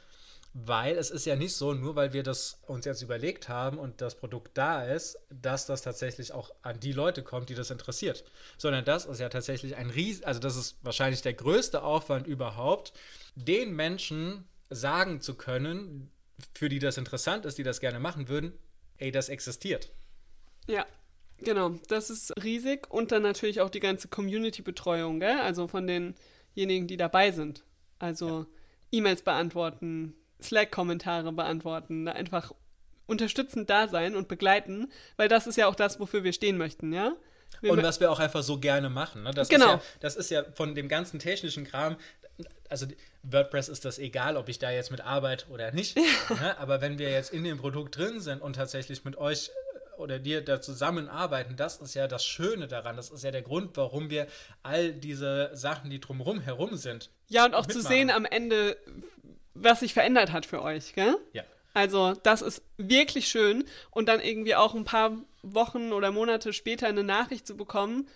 Weil 0.57 0.95
es 0.95 1.11
ist 1.11 1.25
ja 1.25 1.35
nicht 1.35 1.53
so, 1.53 1.73
nur 1.73 1.97
weil 1.97 2.13
wir 2.13 2.23
das 2.23 2.61
uns 2.65 2.85
jetzt 2.85 3.01
überlegt 3.01 3.49
haben 3.49 3.77
und 3.77 3.99
das 3.99 4.15
Produkt 4.15 4.57
da 4.57 4.85
ist, 4.85 5.19
dass 5.29 5.65
das 5.65 5.81
tatsächlich 5.81 6.31
auch 6.31 6.49
an 6.61 6.79
die 6.79 6.93
Leute 6.93 7.23
kommt, 7.23 7.49
die 7.49 7.55
das 7.55 7.71
interessiert. 7.71 8.23
Sondern 8.57 8.85
das 8.85 9.05
ist 9.05 9.19
ja 9.19 9.27
tatsächlich 9.27 9.75
ein 9.75 9.89
Ries, 9.89 10.23
also 10.23 10.39
das 10.39 10.55
ist 10.55 10.77
wahrscheinlich 10.81 11.21
der 11.21 11.33
größte 11.33 11.83
Aufwand 11.83 12.25
überhaupt, 12.25 12.93
den 13.35 13.75
Menschen 13.75 14.45
sagen 14.69 15.19
zu 15.19 15.35
können, 15.35 16.09
für 16.53 16.69
die 16.69 16.79
das 16.79 16.97
interessant 16.97 17.43
ist, 17.43 17.57
die 17.57 17.63
das 17.63 17.81
gerne 17.81 17.99
machen 17.99 18.29
würden, 18.29 18.53
ey, 18.97 19.11
das 19.11 19.27
existiert. 19.27 19.91
Ja, 20.67 20.85
genau, 21.39 21.71
das 21.89 22.09
ist 22.09 22.31
riesig 22.41 22.89
und 22.89 23.11
dann 23.11 23.23
natürlich 23.23 23.59
auch 23.59 23.69
die 23.69 23.81
ganze 23.81 24.07
Community-Betreuung? 24.07 25.21
Also 25.21 25.67
von 25.67 25.85
denjenigen, 25.85 26.87
die 26.87 26.95
dabei 26.95 27.31
sind. 27.31 27.65
Also 27.99 28.27
ja. 28.27 28.45
E-Mails 28.91 29.21
beantworten, 29.21 30.15
Slack-Kommentare 30.41 31.31
beantworten, 31.31 32.07
einfach 32.07 32.51
unterstützend 33.07 33.69
da 33.69 33.87
sein 33.87 34.15
und 34.15 34.27
begleiten, 34.27 34.91
weil 35.17 35.27
das 35.27 35.47
ist 35.47 35.57
ja 35.57 35.67
auch 35.67 35.75
das, 35.75 35.99
wofür 35.99 36.23
wir 36.23 36.33
stehen 36.33 36.57
möchten, 36.57 36.91
ja? 36.91 37.13
Wir 37.61 37.71
und 37.71 37.83
was 37.83 37.99
wir 37.99 38.11
auch 38.11 38.19
einfach 38.19 38.43
so 38.43 38.59
gerne 38.59 38.89
machen. 38.89 39.23
Ne? 39.23 39.31
Das 39.31 39.47
genau. 39.47 39.75
Ist 39.75 39.83
ja, 39.83 39.89
das 39.99 40.15
ist 40.15 40.31
ja 40.31 40.43
von 40.55 40.75
dem 40.75 40.89
ganzen 40.89 41.19
technischen 41.19 41.63
Kram, 41.63 41.95
also 42.69 42.87
WordPress 43.23 43.69
ist 43.69 43.85
das 43.85 43.99
egal, 43.99 44.37
ob 44.37 44.49
ich 44.49 44.59
da 44.59 44.71
jetzt 44.71 44.91
mit 44.91 45.01
arbeite 45.01 45.47
oder 45.49 45.71
nicht. 45.71 45.97
Ja. 45.97 46.35
Ne? 46.35 46.57
Aber 46.59 46.81
wenn 46.81 46.99
wir 46.99 47.11
jetzt 47.11 47.31
in 47.33 47.43
dem 47.43 47.57
Produkt 47.57 47.97
drin 47.97 48.19
sind 48.19 48.41
und 48.41 48.55
tatsächlich 48.55 49.05
mit 49.05 49.17
euch 49.17 49.49
äh, 49.49 50.01
oder 50.01 50.19
dir 50.19 50.43
da 50.43 50.61
zusammenarbeiten, 50.61 51.55
das 51.55 51.77
ist 51.77 51.93
ja 51.93 52.07
das 52.07 52.25
Schöne 52.25 52.67
daran. 52.67 52.97
Das 52.97 53.09
ist 53.09 53.23
ja 53.23 53.31
der 53.31 53.41
Grund, 53.41 53.77
warum 53.77 54.09
wir 54.09 54.27
all 54.63 54.91
diese 54.91 55.51
Sachen, 55.53 55.89
die 55.89 55.99
drumherum 55.99 56.41
herum 56.41 56.75
sind. 56.75 57.09
Ja, 57.27 57.45
und 57.45 57.53
auch 57.53 57.67
mitmachen. 57.67 57.81
zu 57.81 57.87
sehen 57.87 58.09
am 58.09 58.25
Ende, 58.25 58.77
was 59.55 59.79
sich 59.79 59.93
verändert 59.93 60.31
hat 60.31 60.45
für 60.45 60.61
euch, 60.61 60.93
gell? 60.93 61.17
Ja. 61.33 61.43
Also, 61.73 62.13
das 62.23 62.41
ist 62.41 62.61
wirklich 62.77 63.27
schön. 63.27 63.65
Und 63.91 64.07
dann 64.07 64.21
irgendwie 64.21 64.55
auch 64.55 64.75
ein 64.75 64.85
paar 64.85 65.17
Wochen 65.41 65.91
oder 65.91 66.11
Monate 66.11 66.53
später 66.53 66.87
eine 66.87 67.03
Nachricht 67.03 67.47
zu 67.47 67.57
bekommen, 67.57 68.07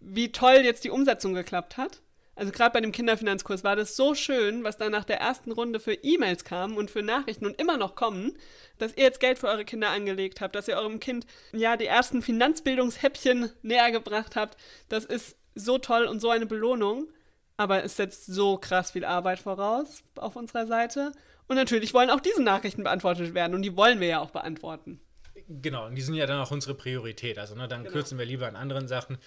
wie 0.00 0.32
toll 0.32 0.60
jetzt 0.62 0.84
die 0.84 0.90
Umsetzung 0.90 1.34
geklappt 1.34 1.76
hat. 1.76 2.02
Also 2.36 2.52
gerade 2.52 2.72
bei 2.72 2.80
dem 2.80 2.92
Kinderfinanzkurs 2.92 3.64
war 3.64 3.76
das 3.76 3.96
so 3.96 4.14
schön, 4.14 4.64
was 4.64 4.78
da 4.78 4.88
nach 4.88 5.04
der 5.04 5.20
ersten 5.20 5.52
Runde 5.52 5.78
für 5.78 5.92
E-Mails 5.92 6.44
kam 6.44 6.78
und 6.78 6.90
für 6.90 7.02
Nachrichten 7.02 7.44
und 7.44 7.60
immer 7.60 7.76
noch 7.76 7.94
kommen, 7.96 8.32
dass 8.78 8.96
ihr 8.96 9.02
jetzt 9.02 9.20
Geld 9.20 9.38
für 9.38 9.48
eure 9.48 9.66
Kinder 9.66 9.90
angelegt 9.90 10.40
habt, 10.40 10.54
dass 10.54 10.66
ihr 10.66 10.78
eurem 10.78 11.00
Kind 11.00 11.26
ja 11.52 11.76
die 11.76 11.84
ersten 11.84 12.22
Finanzbildungshäppchen 12.22 13.50
näher 13.60 13.90
gebracht 13.90 14.36
habt. 14.36 14.56
Das 14.88 15.04
ist 15.04 15.36
so 15.54 15.76
toll 15.76 16.06
und 16.06 16.20
so 16.20 16.30
eine 16.30 16.46
Belohnung 16.46 17.08
aber 17.60 17.84
es 17.84 17.96
setzt 17.96 18.24
so 18.24 18.56
krass 18.56 18.92
viel 18.92 19.04
Arbeit 19.04 19.38
voraus 19.38 20.02
auf 20.16 20.34
unserer 20.34 20.66
Seite. 20.66 21.12
Und 21.46 21.56
natürlich 21.56 21.92
wollen 21.92 22.08
auch 22.08 22.20
diese 22.20 22.42
Nachrichten 22.42 22.84
beantwortet 22.84 23.34
werden 23.34 23.54
und 23.54 23.60
die 23.60 23.76
wollen 23.76 24.00
wir 24.00 24.08
ja 24.08 24.20
auch 24.20 24.30
beantworten. 24.30 24.98
Genau, 25.46 25.86
und 25.86 25.94
die 25.94 26.00
sind 26.00 26.14
ja 26.14 26.24
dann 26.24 26.40
auch 26.40 26.50
unsere 26.50 26.74
Priorität. 26.74 27.38
Also 27.38 27.54
ne, 27.54 27.68
dann 27.68 27.82
genau. 27.82 27.92
kürzen 27.92 28.16
wir 28.16 28.24
lieber 28.24 28.48
an 28.48 28.56
anderen 28.56 28.88
Sachen, 28.88 29.18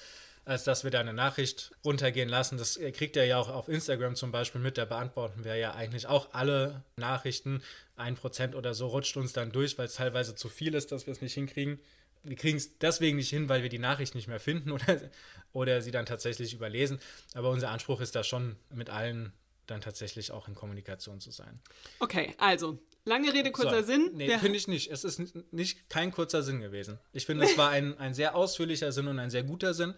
als 0.45 0.63
dass 0.63 0.83
wir 0.83 0.89
da 0.89 0.99
eine 0.99 1.13
Nachricht 1.13 1.73
runtergehen 1.85 2.27
lassen. 2.27 2.57
Das 2.57 2.79
kriegt 2.93 3.17
ihr 3.17 3.25
ja 3.25 3.37
auch 3.37 3.49
auf 3.49 3.69
Instagram 3.69 4.15
zum 4.15 4.31
Beispiel 4.31 4.61
mit. 4.61 4.79
Da 4.79 4.85
beantworten 4.85 5.43
wir 5.43 5.55
ja 5.55 5.75
eigentlich 5.75 6.07
auch 6.07 6.29
alle 6.33 6.83
Nachrichten. 6.95 7.61
Ein 7.97 8.15
Prozent 8.15 8.55
oder 8.55 8.73
so 8.73 8.87
rutscht 8.87 9.15
uns 9.15 9.33
dann 9.33 9.51
durch, 9.51 9.77
weil 9.77 9.85
es 9.85 9.93
teilweise 9.93 10.33
zu 10.33 10.49
viel 10.49 10.73
ist, 10.73 10.91
dass 10.91 11.05
wir 11.05 11.11
es 11.11 11.21
nicht 11.21 11.35
hinkriegen 11.35 11.79
wir 12.23 12.35
kriegen 12.35 12.57
es 12.57 12.77
deswegen 12.77 13.17
nicht 13.17 13.29
hin, 13.29 13.49
weil 13.49 13.63
wir 13.63 13.69
die 13.69 13.79
Nachricht 13.79 14.15
nicht 14.15 14.27
mehr 14.27 14.39
finden 14.39 14.71
oder, 14.71 14.99
oder 15.53 15.81
sie 15.81 15.91
dann 15.91 16.05
tatsächlich 16.05 16.53
überlesen. 16.53 16.99
Aber 17.33 17.49
unser 17.49 17.69
Anspruch 17.69 18.01
ist 18.01 18.15
da 18.15 18.23
schon, 18.23 18.55
mit 18.69 18.89
allen 18.89 19.33
dann 19.67 19.81
tatsächlich 19.81 20.31
auch 20.31 20.47
in 20.47 20.55
Kommunikation 20.55 21.19
zu 21.21 21.31
sein. 21.31 21.59
Okay, 21.99 22.35
also, 22.37 22.79
lange 23.05 23.33
Rede, 23.33 23.51
kurzer 23.51 23.81
so, 23.81 23.93
Sinn. 23.93 24.11
Nee, 24.13 24.37
finde 24.39 24.57
ich 24.57 24.67
nicht. 24.67 24.91
Es 24.91 25.03
ist 25.03 25.21
nicht 25.53 25.89
kein 25.89 26.11
kurzer 26.11 26.43
Sinn 26.43 26.59
gewesen. 26.59 26.99
Ich 27.13 27.25
finde, 27.25 27.45
es 27.45 27.57
war 27.57 27.69
ein, 27.69 27.97
ein 27.97 28.13
sehr 28.13 28.35
ausführlicher 28.35 28.91
Sinn 28.91 29.07
und 29.07 29.19
ein 29.19 29.29
sehr 29.29 29.43
guter 29.43 29.73
Sinn. 29.73 29.93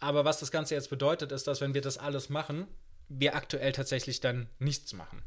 Aber 0.00 0.24
was 0.24 0.40
das 0.40 0.50
Ganze 0.50 0.74
jetzt 0.74 0.88
bedeutet, 0.90 1.30
ist, 1.30 1.46
dass 1.46 1.60
wenn 1.60 1.74
wir 1.74 1.82
das 1.82 1.98
alles 1.98 2.30
machen, 2.30 2.66
wir 3.08 3.34
aktuell 3.34 3.72
tatsächlich 3.72 4.20
dann 4.20 4.48
nichts 4.58 4.94
machen. 4.94 5.22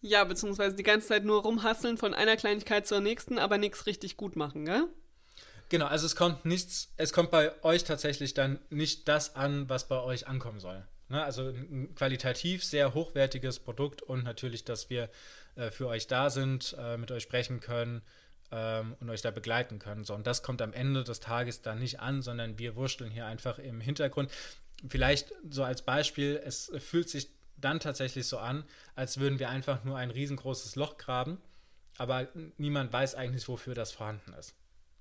Ja, 0.00 0.24
beziehungsweise 0.24 0.76
die 0.76 0.82
ganze 0.82 1.08
Zeit 1.08 1.24
nur 1.24 1.42
rumhasseln 1.42 1.98
von 1.98 2.14
einer 2.14 2.36
Kleinigkeit 2.36 2.86
zur 2.86 3.00
nächsten, 3.00 3.38
aber 3.38 3.58
nichts 3.58 3.86
richtig 3.86 4.16
gut 4.16 4.36
machen, 4.36 4.64
gell? 4.64 4.88
Genau, 5.68 5.86
also 5.86 6.06
es 6.06 6.14
kommt 6.14 6.44
nichts, 6.44 6.92
es 6.96 7.12
kommt 7.12 7.30
bei 7.30 7.52
euch 7.64 7.84
tatsächlich 7.84 8.34
dann 8.34 8.60
nicht 8.70 9.08
das 9.08 9.34
an, 9.34 9.68
was 9.68 9.88
bei 9.88 10.00
euch 10.00 10.28
ankommen 10.28 10.60
soll. 10.60 10.86
Ne? 11.08 11.22
Also 11.22 11.48
ein 11.48 11.94
qualitativ 11.94 12.64
sehr 12.64 12.94
hochwertiges 12.94 13.60
Produkt 13.60 14.02
und 14.02 14.24
natürlich, 14.24 14.64
dass 14.64 14.90
wir 14.90 15.10
äh, 15.56 15.70
für 15.70 15.88
euch 15.88 16.06
da 16.06 16.30
sind, 16.30 16.76
äh, 16.78 16.96
mit 16.96 17.10
euch 17.10 17.24
sprechen 17.24 17.60
können 17.60 18.02
ähm, 18.52 18.96
und 19.00 19.10
euch 19.10 19.22
da 19.22 19.30
begleiten 19.30 19.78
können. 19.78 20.04
So, 20.04 20.14
und 20.14 20.26
das 20.26 20.42
kommt 20.42 20.62
am 20.62 20.72
Ende 20.72 21.02
des 21.02 21.20
Tages 21.20 21.62
dann 21.62 21.80
nicht 21.80 22.00
an, 22.00 22.22
sondern 22.22 22.58
wir 22.58 22.76
wursteln 22.76 23.10
hier 23.10 23.26
einfach 23.26 23.58
im 23.58 23.80
Hintergrund. 23.80 24.30
Vielleicht 24.88 25.32
so 25.48 25.64
als 25.64 25.82
Beispiel, 25.82 26.40
es 26.44 26.70
fühlt 26.78 27.08
sich 27.08 27.30
dann 27.56 27.80
tatsächlich 27.80 28.26
so 28.26 28.38
an, 28.38 28.64
als 28.94 29.18
würden 29.18 29.38
wir 29.38 29.48
einfach 29.48 29.84
nur 29.84 29.96
ein 29.96 30.10
riesengroßes 30.10 30.76
Loch 30.76 30.98
graben, 30.98 31.38
aber 31.96 32.28
niemand 32.58 32.92
weiß 32.92 33.14
eigentlich, 33.14 33.48
wofür 33.48 33.74
das 33.74 33.92
vorhanden 33.92 34.34
ist. 34.34 34.54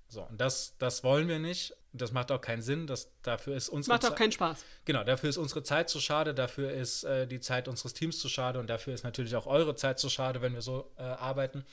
So, 0.08 0.24
und 0.24 0.40
das, 0.40 0.76
das 0.78 1.04
wollen 1.04 1.28
wir 1.28 1.40
nicht. 1.40 1.76
Das 1.94 2.12
macht 2.12 2.32
auch 2.32 2.42
keinen 2.42 2.62
Sinn. 2.62 2.88
Das, 2.88 3.10
dafür 3.22 3.56
ist 3.56 3.70
unsere 3.70 3.96
Macht 3.96 4.06
auch 4.06 4.16
keinen 4.16 4.32
Spaß. 4.32 4.66
Genau, 4.84 5.04
dafür 5.04 5.30
ist 5.30 5.38
unsere 5.38 5.64
Zeit 5.64 5.90
zu 5.90 6.00
schade, 6.00 6.34
dafür 6.34 6.72
ist 6.72 7.04
äh, 7.04 7.26
die 7.28 7.40
Zeit 7.40 7.68
unseres 7.68 7.94
Teams 7.94 8.20
zu 8.20 8.30
schade 8.30 8.60
und 8.60 8.68
dafür 8.70 8.94
ist 8.94 9.04
natürlich 9.04 9.36
auch 9.36 9.48
eure 9.48 9.76
Zeit 9.76 10.00
zu 10.00 10.10
schade, 10.10 10.42
wenn 10.42 10.54
wir 10.54 10.62
so 10.62 10.92
äh, 10.98 11.04
arbeiten. 11.04 11.66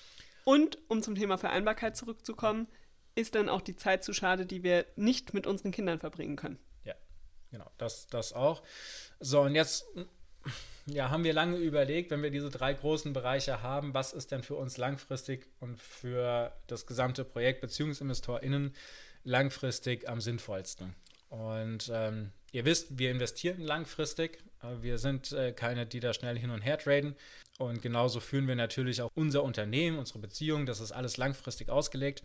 Und 0.44 0.78
um 0.88 1.02
zum 1.02 1.14
Thema 1.14 1.38
Vereinbarkeit 1.38 1.96
zurückzukommen, 1.96 2.68
ist 3.14 3.34
dann 3.34 3.48
auch 3.48 3.60
die 3.60 3.76
Zeit 3.76 4.04
zu 4.04 4.12
schade, 4.12 4.46
die 4.46 4.62
wir 4.62 4.86
nicht 4.96 5.34
mit 5.34 5.46
unseren 5.46 5.70
Kindern 5.70 5.98
verbringen 5.98 6.36
können. 6.36 6.58
Ja, 6.84 6.94
genau, 7.50 7.70
das, 7.78 8.06
das 8.06 8.32
auch. 8.32 8.62
So, 9.20 9.42
und 9.42 9.54
jetzt 9.54 9.86
ja, 10.86 11.10
haben 11.10 11.24
wir 11.24 11.32
lange 11.32 11.56
überlegt, 11.56 12.10
wenn 12.10 12.22
wir 12.22 12.30
diese 12.30 12.50
drei 12.50 12.72
großen 12.72 13.12
Bereiche 13.12 13.62
haben, 13.62 13.94
was 13.94 14.12
ist 14.12 14.32
denn 14.32 14.42
für 14.42 14.56
uns 14.56 14.78
langfristig 14.78 15.46
und 15.60 15.80
für 15.80 16.52
das 16.66 16.86
gesamte 16.86 17.24
Projekt 17.24 17.60
BeziehungsinvestorInnen 17.60 18.74
langfristig 19.24 20.08
am 20.08 20.20
sinnvollsten. 20.20 20.94
Und 21.28 21.90
ähm, 21.94 22.30
ihr 22.50 22.64
wisst, 22.64 22.98
wir 22.98 23.10
investieren 23.10 23.60
langfristig. 23.60 24.38
Wir 24.80 24.98
sind 24.98 25.32
äh, 25.32 25.52
keine, 25.52 25.86
die 25.86 26.00
da 26.00 26.12
schnell 26.12 26.38
hin 26.38 26.50
und 26.50 26.60
her 26.60 26.78
traden. 26.78 27.16
Und 27.58 27.80
genauso 27.80 28.20
führen 28.20 28.48
wir 28.48 28.56
natürlich 28.56 29.00
auch 29.02 29.10
unser 29.14 29.42
Unternehmen, 29.42 29.98
unsere 29.98 30.18
Beziehung. 30.18 30.66
Das 30.66 30.80
ist 30.80 30.92
alles 30.92 31.16
langfristig 31.16 31.68
ausgelegt. 31.68 32.22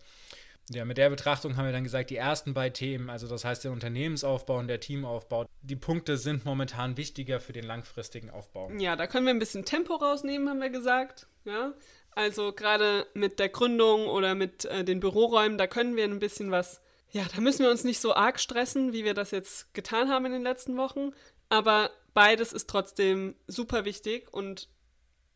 Ja, 0.70 0.84
mit 0.84 0.98
der 0.98 1.08
Betrachtung 1.08 1.56
haben 1.56 1.64
wir 1.64 1.72
dann 1.72 1.84
gesagt, 1.84 2.10
die 2.10 2.16
ersten 2.16 2.52
beiden 2.54 2.74
Themen, 2.74 3.10
also 3.10 3.26
das 3.26 3.44
heißt 3.44 3.64
der 3.64 3.72
Unternehmensaufbau 3.72 4.58
und 4.58 4.68
der 4.68 4.80
Teamaufbau, 4.80 5.46
die 5.62 5.76
Punkte 5.76 6.16
sind 6.18 6.44
momentan 6.44 6.96
wichtiger 6.96 7.40
für 7.40 7.52
den 7.52 7.64
langfristigen 7.64 8.30
Aufbau. 8.30 8.70
Ja, 8.78 8.94
da 8.96 9.06
können 9.06 9.26
wir 9.26 9.32
ein 9.32 9.38
bisschen 9.38 9.64
Tempo 9.64 9.94
rausnehmen, 9.94 10.48
haben 10.48 10.60
wir 10.60 10.70
gesagt. 10.70 11.26
Ja, 11.44 11.72
also 12.12 12.52
gerade 12.52 13.06
mit 13.14 13.38
der 13.38 13.48
Gründung 13.48 14.08
oder 14.08 14.34
mit 14.34 14.64
äh, 14.66 14.84
den 14.84 15.00
Büroräumen, 15.00 15.56
da 15.56 15.66
können 15.66 15.96
wir 15.96 16.04
ein 16.04 16.18
bisschen 16.18 16.50
was, 16.50 16.82
ja, 17.10 17.24
da 17.34 17.40
müssen 17.40 17.60
wir 17.60 17.70
uns 17.70 17.84
nicht 17.84 18.00
so 18.00 18.14
arg 18.14 18.38
stressen, 18.38 18.92
wie 18.92 19.04
wir 19.04 19.14
das 19.14 19.30
jetzt 19.30 19.72
getan 19.72 20.10
haben 20.10 20.26
in 20.26 20.32
den 20.32 20.42
letzten 20.42 20.76
Wochen. 20.76 21.12
Aber 21.48 21.90
beides 22.12 22.52
ist 22.52 22.68
trotzdem 22.68 23.36
super 23.46 23.84
wichtig 23.84 24.32
und 24.32 24.68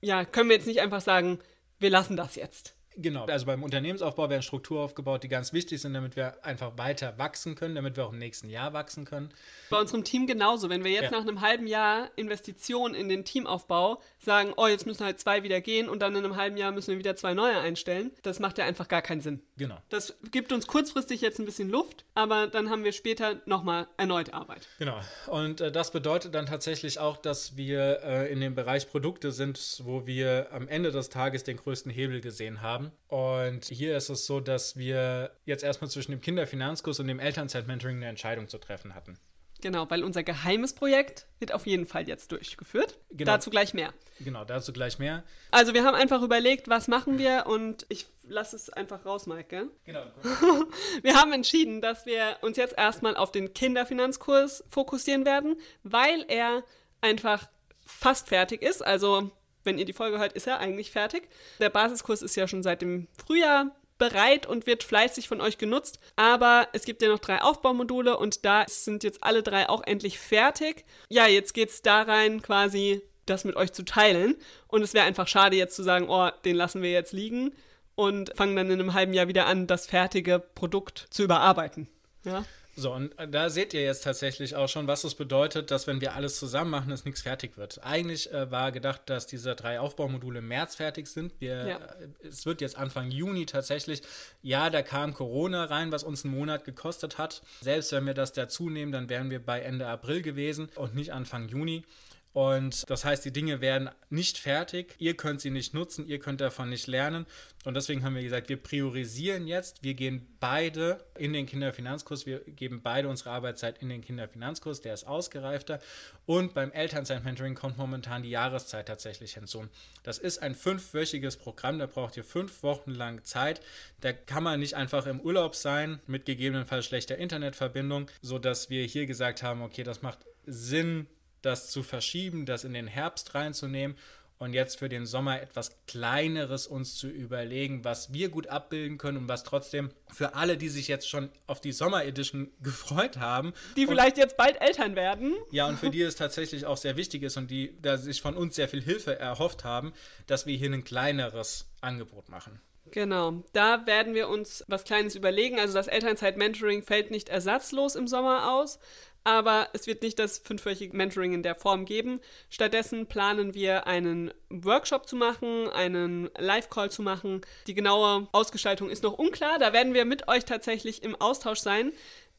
ja, 0.00 0.24
können 0.24 0.50
wir 0.50 0.56
jetzt 0.56 0.66
nicht 0.66 0.80
einfach 0.80 1.00
sagen, 1.00 1.38
wir 1.78 1.90
lassen 1.90 2.16
das 2.16 2.34
jetzt. 2.34 2.76
Genau, 2.96 3.24
also 3.26 3.46
beim 3.46 3.62
Unternehmensaufbau 3.62 4.28
werden 4.28 4.42
Strukturen 4.42 4.84
aufgebaut, 4.84 5.22
die 5.22 5.28
ganz 5.28 5.52
wichtig 5.52 5.80
sind, 5.80 5.94
damit 5.94 6.16
wir 6.16 6.44
einfach 6.44 6.76
weiter 6.76 7.16
wachsen 7.18 7.54
können, 7.54 7.74
damit 7.74 7.96
wir 7.96 8.06
auch 8.06 8.12
im 8.12 8.18
nächsten 8.18 8.48
Jahr 8.48 8.72
wachsen 8.72 9.04
können. 9.04 9.30
Bei 9.70 9.80
unserem 9.80 10.04
Team 10.04 10.26
genauso. 10.26 10.68
Wenn 10.68 10.84
wir 10.84 10.90
jetzt 10.90 11.10
ja. 11.10 11.18
nach 11.18 11.20
einem 11.20 11.40
halben 11.40 11.66
Jahr 11.66 12.10
Investition 12.16 12.94
in 12.94 13.08
den 13.08 13.24
Teamaufbau 13.24 14.00
sagen, 14.18 14.52
oh, 14.56 14.66
jetzt 14.66 14.86
müssen 14.86 15.04
halt 15.04 15.20
zwei 15.20 15.42
wieder 15.42 15.60
gehen 15.60 15.88
und 15.88 16.00
dann 16.00 16.14
in 16.14 16.24
einem 16.24 16.36
halben 16.36 16.56
Jahr 16.56 16.72
müssen 16.72 16.88
wir 16.88 16.98
wieder 16.98 17.16
zwei 17.16 17.34
neue 17.34 17.58
einstellen, 17.58 18.10
das 18.22 18.38
macht 18.40 18.58
ja 18.58 18.64
einfach 18.64 18.88
gar 18.88 19.02
keinen 19.02 19.20
Sinn. 19.20 19.40
Genau. 19.56 19.78
Das 19.88 20.16
gibt 20.30 20.52
uns 20.52 20.66
kurzfristig 20.66 21.20
jetzt 21.20 21.38
ein 21.38 21.46
bisschen 21.46 21.70
Luft, 21.70 22.04
aber 22.14 22.46
dann 22.46 22.70
haben 22.70 22.84
wir 22.84 22.92
später 22.92 23.40
nochmal 23.46 23.86
erneut 23.96 24.34
Arbeit. 24.34 24.68
Genau. 24.78 25.00
Und 25.26 25.60
äh, 25.60 25.72
das 25.72 25.92
bedeutet 25.92 26.34
dann 26.34 26.46
tatsächlich 26.46 26.98
auch, 26.98 27.16
dass 27.16 27.56
wir 27.56 28.00
äh, 28.02 28.32
in 28.32 28.40
dem 28.40 28.54
Bereich 28.54 28.88
Produkte 28.88 29.32
sind, 29.32 29.80
wo 29.84 30.06
wir 30.06 30.48
am 30.52 30.68
Ende 30.68 30.90
des 30.90 31.08
Tages 31.08 31.44
den 31.44 31.56
größten 31.56 31.90
Hebel 31.90 32.20
gesehen 32.20 32.60
haben 32.60 32.81
haben. 32.84 32.92
Und 33.08 33.64
hier 33.66 33.96
ist 33.96 34.08
es 34.08 34.26
so, 34.26 34.40
dass 34.40 34.76
wir 34.76 35.30
jetzt 35.44 35.64
erstmal 35.64 35.90
zwischen 35.90 36.12
dem 36.12 36.20
Kinderfinanzkurs 36.20 37.00
und 37.00 37.08
dem 37.08 37.20
Elternzeit-Mentoring 37.20 37.96
eine 37.96 38.06
Entscheidung 38.06 38.48
zu 38.48 38.58
treffen 38.58 38.94
hatten. 38.94 39.18
Genau, 39.62 39.88
weil 39.90 40.02
unser 40.02 40.24
geheimes 40.24 40.74
Projekt 40.74 41.26
wird 41.38 41.52
auf 41.52 41.66
jeden 41.66 41.86
Fall 41.86 42.08
jetzt 42.08 42.32
durchgeführt. 42.32 42.98
Genau. 43.10 43.30
Dazu 43.30 43.48
gleich 43.48 43.74
mehr. 43.74 43.94
Genau, 44.18 44.44
dazu 44.44 44.72
gleich 44.72 44.98
mehr. 44.98 45.22
Also 45.52 45.72
wir 45.72 45.84
haben 45.84 45.94
einfach 45.94 46.20
überlegt, 46.22 46.68
was 46.68 46.88
machen 46.88 47.16
wir 47.16 47.46
und 47.46 47.86
ich 47.88 48.06
lasse 48.24 48.56
es 48.56 48.70
einfach 48.70 49.06
raus, 49.06 49.26
Maike. 49.26 49.68
Genau. 49.84 50.02
wir 51.02 51.14
haben 51.14 51.32
entschieden, 51.32 51.80
dass 51.80 52.06
wir 52.06 52.38
uns 52.40 52.56
jetzt 52.56 52.76
erstmal 52.76 53.16
auf 53.16 53.30
den 53.30 53.54
Kinderfinanzkurs 53.54 54.64
fokussieren 54.68 55.24
werden, 55.24 55.56
weil 55.84 56.24
er 56.26 56.64
einfach 57.00 57.48
fast 57.86 58.30
fertig 58.30 58.62
ist. 58.62 58.84
Also 58.84 59.30
wenn 59.64 59.78
ihr 59.78 59.84
die 59.84 59.92
Folge 59.92 60.18
hört, 60.18 60.32
ist 60.32 60.46
er 60.46 60.58
eigentlich 60.58 60.90
fertig. 60.90 61.28
Der 61.60 61.70
Basiskurs 61.70 62.22
ist 62.22 62.36
ja 62.36 62.48
schon 62.48 62.62
seit 62.62 62.82
dem 62.82 63.08
Frühjahr 63.24 63.74
bereit 63.98 64.46
und 64.46 64.66
wird 64.66 64.82
fleißig 64.82 65.28
von 65.28 65.40
euch 65.40 65.58
genutzt. 65.58 66.00
Aber 66.16 66.68
es 66.72 66.84
gibt 66.84 67.02
ja 67.02 67.08
noch 67.08 67.20
drei 67.20 67.40
Aufbaumodule 67.40 68.16
und 68.16 68.44
da 68.44 68.64
sind 68.66 69.04
jetzt 69.04 69.22
alle 69.22 69.42
drei 69.42 69.68
auch 69.68 69.82
endlich 69.84 70.18
fertig. 70.18 70.84
Ja, 71.08 71.26
jetzt 71.26 71.54
geht 71.54 71.70
es 71.70 71.82
da 71.82 72.02
rein, 72.02 72.42
quasi 72.42 73.02
das 73.26 73.44
mit 73.44 73.56
euch 73.56 73.72
zu 73.72 73.84
teilen. 73.84 74.36
Und 74.66 74.82
es 74.82 74.94
wäre 74.94 75.06
einfach 75.06 75.28
schade, 75.28 75.56
jetzt 75.56 75.76
zu 75.76 75.82
sagen, 75.82 76.08
oh, 76.08 76.30
den 76.44 76.56
lassen 76.56 76.82
wir 76.82 76.90
jetzt 76.90 77.12
liegen 77.12 77.52
und 77.94 78.32
fangen 78.36 78.56
dann 78.56 78.70
in 78.70 78.80
einem 78.80 78.94
halben 78.94 79.14
Jahr 79.14 79.28
wieder 79.28 79.46
an, 79.46 79.66
das 79.66 79.86
fertige 79.86 80.40
Produkt 80.40 81.06
zu 81.10 81.22
überarbeiten. 81.22 81.86
Ja. 82.24 82.44
So, 82.74 82.94
und 82.94 83.14
da 83.30 83.50
seht 83.50 83.74
ihr 83.74 83.82
jetzt 83.82 84.02
tatsächlich 84.04 84.56
auch 84.56 84.68
schon, 84.68 84.86
was 84.86 85.04
es 85.04 85.14
bedeutet, 85.14 85.70
dass 85.70 85.86
wenn 85.86 86.00
wir 86.00 86.14
alles 86.14 86.38
zusammen 86.38 86.70
machen, 86.70 86.88
dass 86.88 87.04
nichts 87.04 87.20
fertig 87.20 87.58
wird. 87.58 87.84
Eigentlich 87.84 88.32
äh, 88.32 88.50
war 88.50 88.72
gedacht, 88.72 89.02
dass 89.06 89.26
diese 89.26 89.54
drei 89.54 89.78
Aufbaumodule 89.78 90.38
im 90.38 90.48
März 90.48 90.76
fertig 90.76 91.06
sind. 91.06 91.34
Wir, 91.38 91.66
ja. 91.66 91.76
äh, 91.76 92.28
es 92.28 92.46
wird 92.46 92.62
jetzt 92.62 92.78
Anfang 92.78 93.10
Juni 93.10 93.44
tatsächlich. 93.44 94.00
Ja, 94.40 94.70
da 94.70 94.80
kam 94.80 95.12
Corona 95.12 95.64
rein, 95.64 95.92
was 95.92 96.02
uns 96.02 96.24
einen 96.24 96.34
Monat 96.34 96.64
gekostet 96.64 97.18
hat. 97.18 97.42
Selbst 97.60 97.92
wenn 97.92 98.06
wir 98.06 98.14
das 98.14 98.32
dazu 98.32 98.70
nehmen, 98.70 98.90
dann 98.90 99.10
wären 99.10 99.28
wir 99.28 99.44
bei 99.44 99.60
Ende 99.60 99.86
April 99.86 100.22
gewesen 100.22 100.70
und 100.76 100.94
nicht 100.94 101.12
Anfang 101.12 101.48
Juni. 101.48 101.84
Und 102.32 102.88
das 102.88 103.04
heißt, 103.04 103.24
die 103.24 103.32
Dinge 103.32 103.60
werden 103.60 103.90
nicht 104.08 104.38
fertig. 104.38 104.94
Ihr 104.98 105.16
könnt 105.16 105.42
sie 105.42 105.50
nicht 105.50 105.74
nutzen, 105.74 106.06
ihr 106.06 106.18
könnt 106.18 106.40
davon 106.40 106.70
nicht 106.70 106.86
lernen. 106.86 107.26
Und 107.64 107.74
deswegen 107.74 108.02
haben 108.02 108.14
wir 108.14 108.22
gesagt, 108.22 108.48
wir 108.48 108.56
priorisieren 108.56 109.46
jetzt. 109.46 109.82
Wir 109.84 109.94
gehen 109.94 110.26
beide 110.40 111.04
in 111.16 111.32
den 111.32 111.46
Kinderfinanzkurs. 111.46 112.24
Wir 112.24 112.40
geben 112.40 112.80
beide 112.82 113.08
unsere 113.08 113.30
Arbeitszeit 113.30 113.82
in 113.82 113.88
den 113.90 114.00
Kinderfinanzkurs. 114.00 114.80
Der 114.80 114.94
ist 114.94 115.04
ausgereifter. 115.04 115.78
Und 116.24 116.54
beim 116.54 116.72
Elternzeit-Mentoring 116.72 117.54
kommt 117.54 117.76
momentan 117.76 118.22
die 118.22 118.30
Jahreszeit 118.30 118.88
tatsächlich 118.88 119.34
hinzu. 119.34 119.66
Das 120.02 120.18
ist 120.18 120.38
ein 120.38 120.54
fünfwöchiges 120.54 121.36
Programm. 121.36 121.78
Da 121.78 121.86
braucht 121.86 122.16
ihr 122.16 122.24
fünf 122.24 122.62
Wochen 122.62 122.92
lang 122.92 123.22
Zeit. 123.24 123.60
Da 124.00 124.12
kann 124.12 124.42
man 124.42 124.58
nicht 124.58 124.74
einfach 124.74 125.06
im 125.06 125.20
Urlaub 125.20 125.54
sein 125.54 126.00
mit 126.06 126.24
gegebenenfalls 126.24 126.86
schlechter 126.86 127.18
Internetverbindung, 127.18 128.10
sodass 128.22 128.70
wir 128.70 128.84
hier 128.86 129.06
gesagt 129.06 129.42
haben, 129.42 129.62
okay, 129.62 129.84
das 129.84 130.02
macht 130.02 130.18
Sinn, 130.46 131.06
das 131.42 131.70
zu 131.70 131.82
verschieben, 131.82 132.46
das 132.46 132.64
in 132.64 132.72
den 132.72 132.86
Herbst 132.86 133.34
reinzunehmen 133.34 133.96
und 134.42 134.54
jetzt 134.54 134.80
für 134.80 134.88
den 134.88 135.06
Sommer 135.06 135.40
etwas 135.40 135.70
Kleineres 135.86 136.66
uns 136.66 136.96
zu 136.96 137.06
überlegen, 137.06 137.84
was 137.84 138.12
wir 138.12 138.28
gut 138.28 138.48
abbilden 138.48 138.98
können 138.98 139.18
und 139.18 139.28
was 139.28 139.44
trotzdem 139.44 139.90
für 140.12 140.34
alle, 140.34 140.56
die 140.56 140.68
sich 140.68 140.88
jetzt 140.88 141.08
schon 141.08 141.30
auf 141.46 141.60
die 141.60 141.70
Sommer 141.70 142.04
Edition 142.04 142.50
gefreut 142.60 143.18
haben. 143.18 143.52
Die 143.76 143.86
vielleicht 143.86 144.18
jetzt 144.18 144.36
bald 144.36 144.60
Eltern 144.60 144.96
werden. 144.96 145.34
Ja, 145.52 145.68
und 145.68 145.78
für 145.78 145.90
die 145.90 146.02
es 146.02 146.16
tatsächlich 146.16 146.66
auch 146.66 146.76
sehr 146.76 146.96
wichtig 146.96 147.22
ist 147.22 147.36
und 147.36 147.52
die 147.52 147.78
da 147.80 147.96
sich 147.98 148.20
von 148.20 148.36
uns 148.36 148.56
sehr 148.56 148.68
viel 148.68 148.82
Hilfe 148.82 149.16
erhofft 149.16 149.62
haben, 149.62 149.92
dass 150.26 150.44
wir 150.44 150.56
hier 150.56 150.72
ein 150.72 150.82
kleineres 150.82 151.70
Angebot 151.80 152.28
machen. 152.28 152.60
Genau, 152.90 153.42
da 153.52 153.86
werden 153.86 154.12
wir 154.12 154.28
uns 154.28 154.64
was 154.66 154.84
Kleines 154.84 155.14
überlegen. 155.14 155.58
Also 155.58 155.74
das 155.74 155.86
Elternzeit-Mentoring 155.86 156.82
fällt 156.82 157.10
nicht 157.10 157.28
ersatzlos 157.28 157.94
im 157.94 158.06
Sommer 158.06 158.52
aus, 158.52 158.78
aber 159.24 159.68
es 159.72 159.86
wird 159.86 160.02
nicht 160.02 160.18
das 160.18 160.38
fünfwöchige 160.38 160.96
Mentoring 160.96 161.32
in 161.32 161.42
der 161.42 161.54
Form 161.54 161.84
geben. 161.84 162.20
Stattdessen 162.50 163.06
planen 163.06 163.54
wir 163.54 163.86
einen 163.86 164.32
Workshop 164.50 165.08
zu 165.08 165.16
machen, 165.16 165.68
einen 165.70 166.30
Live-Call 166.38 166.90
zu 166.90 167.02
machen. 167.02 167.40
Die 167.66 167.74
genaue 167.74 168.28
Ausgestaltung 168.32 168.90
ist 168.90 169.02
noch 169.02 169.18
unklar. 169.18 169.58
Da 169.58 169.72
werden 169.72 169.94
wir 169.94 170.04
mit 170.04 170.28
euch 170.28 170.44
tatsächlich 170.44 171.02
im 171.02 171.14
Austausch 171.14 171.60
sein. 171.60 171.92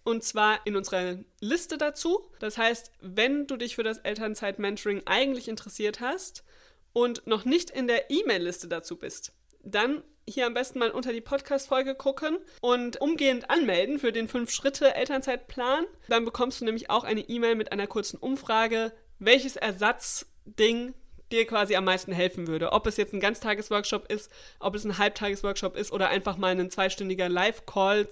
Und 0.03 0.23
zwar 0.23 0.59
in 0.65 0.75
unserer 0.75 1.19
Liste 1.39 1.77
dazu. 1.77 2.29
Das 2.39 2.57
heißt, 2.57 2.91
wenn 2.99 3.47
du 3.47 3.55
dich 3.55 3.75
für 3.75 3.83
das 3.83 3.99
Elternzeit-Mentoring 3.99 5.03
eigentlich 5.05 5.47
interessiert 5.47 6.01
hast 6.01 6.43
und 6.91 7.25
noch 7.25 7.45
nicht 7.45 7.69
in 7.69 7.87
der 7.87 8.11
E-Mail-Liste 8.11 8.67
dazu 8.67 8.97
bist, 8.97 9.31
dann 9.63 10.03
hier 10.27 10.45
am 10.45 10.53
besten 10.53 10.79
mal 10.79 10.91
unter 10.91 11.11
die 11.11 11.21
Podcast-Folge 11.21 11.95
gucken 11.95 12.37
und 12.61 13.01
umgehend 13.01 13.49
anmelden 13.49 13.99
für 13.99 14.11
den 14.11 14.29
5-Schritte-Elternzeitplan. 14.29 15.85
Dann 16.07 16.25
bekommst 16.25 16.61
du 16.61 16.65
nämlich 16.65 16.89
auch 16.89 17.03
eine 17.03 17.21
E-Mail 17.21 17.55
mit 17.55 17.71
einer 17.71 17.87
kurzen 17.87 18.17
Umfrage, 18.17 18.93
welches 19.19 19.55
Ersatzding 19.55 20.93
dir 21.31 21.45
quasi 21.45 21.75
am 21.75 21.85
meisten 21.85 22.11
helfen 22.11 22.47
würde. 22.47 22.71
Ob 22.71 22.87
es 22.87 22.97
jetzt 22.97 23.13
ein 23.13 23.19
Ganztagesworkshop 23.19 24.11
ist, 24.11 24.31
ob 24.59 24.75
es 24.75 24.85
ein 24.85 24.97
Halbtagesworkshop 24.97 25.75
ist 25.75 25.91
oder 25.91 26.09
einfach 26.09 26.37
mal 26.37 26.51
ein 26.51 26.69
zweistündiger 26.69 27.27
Live-Call 27.27 28.07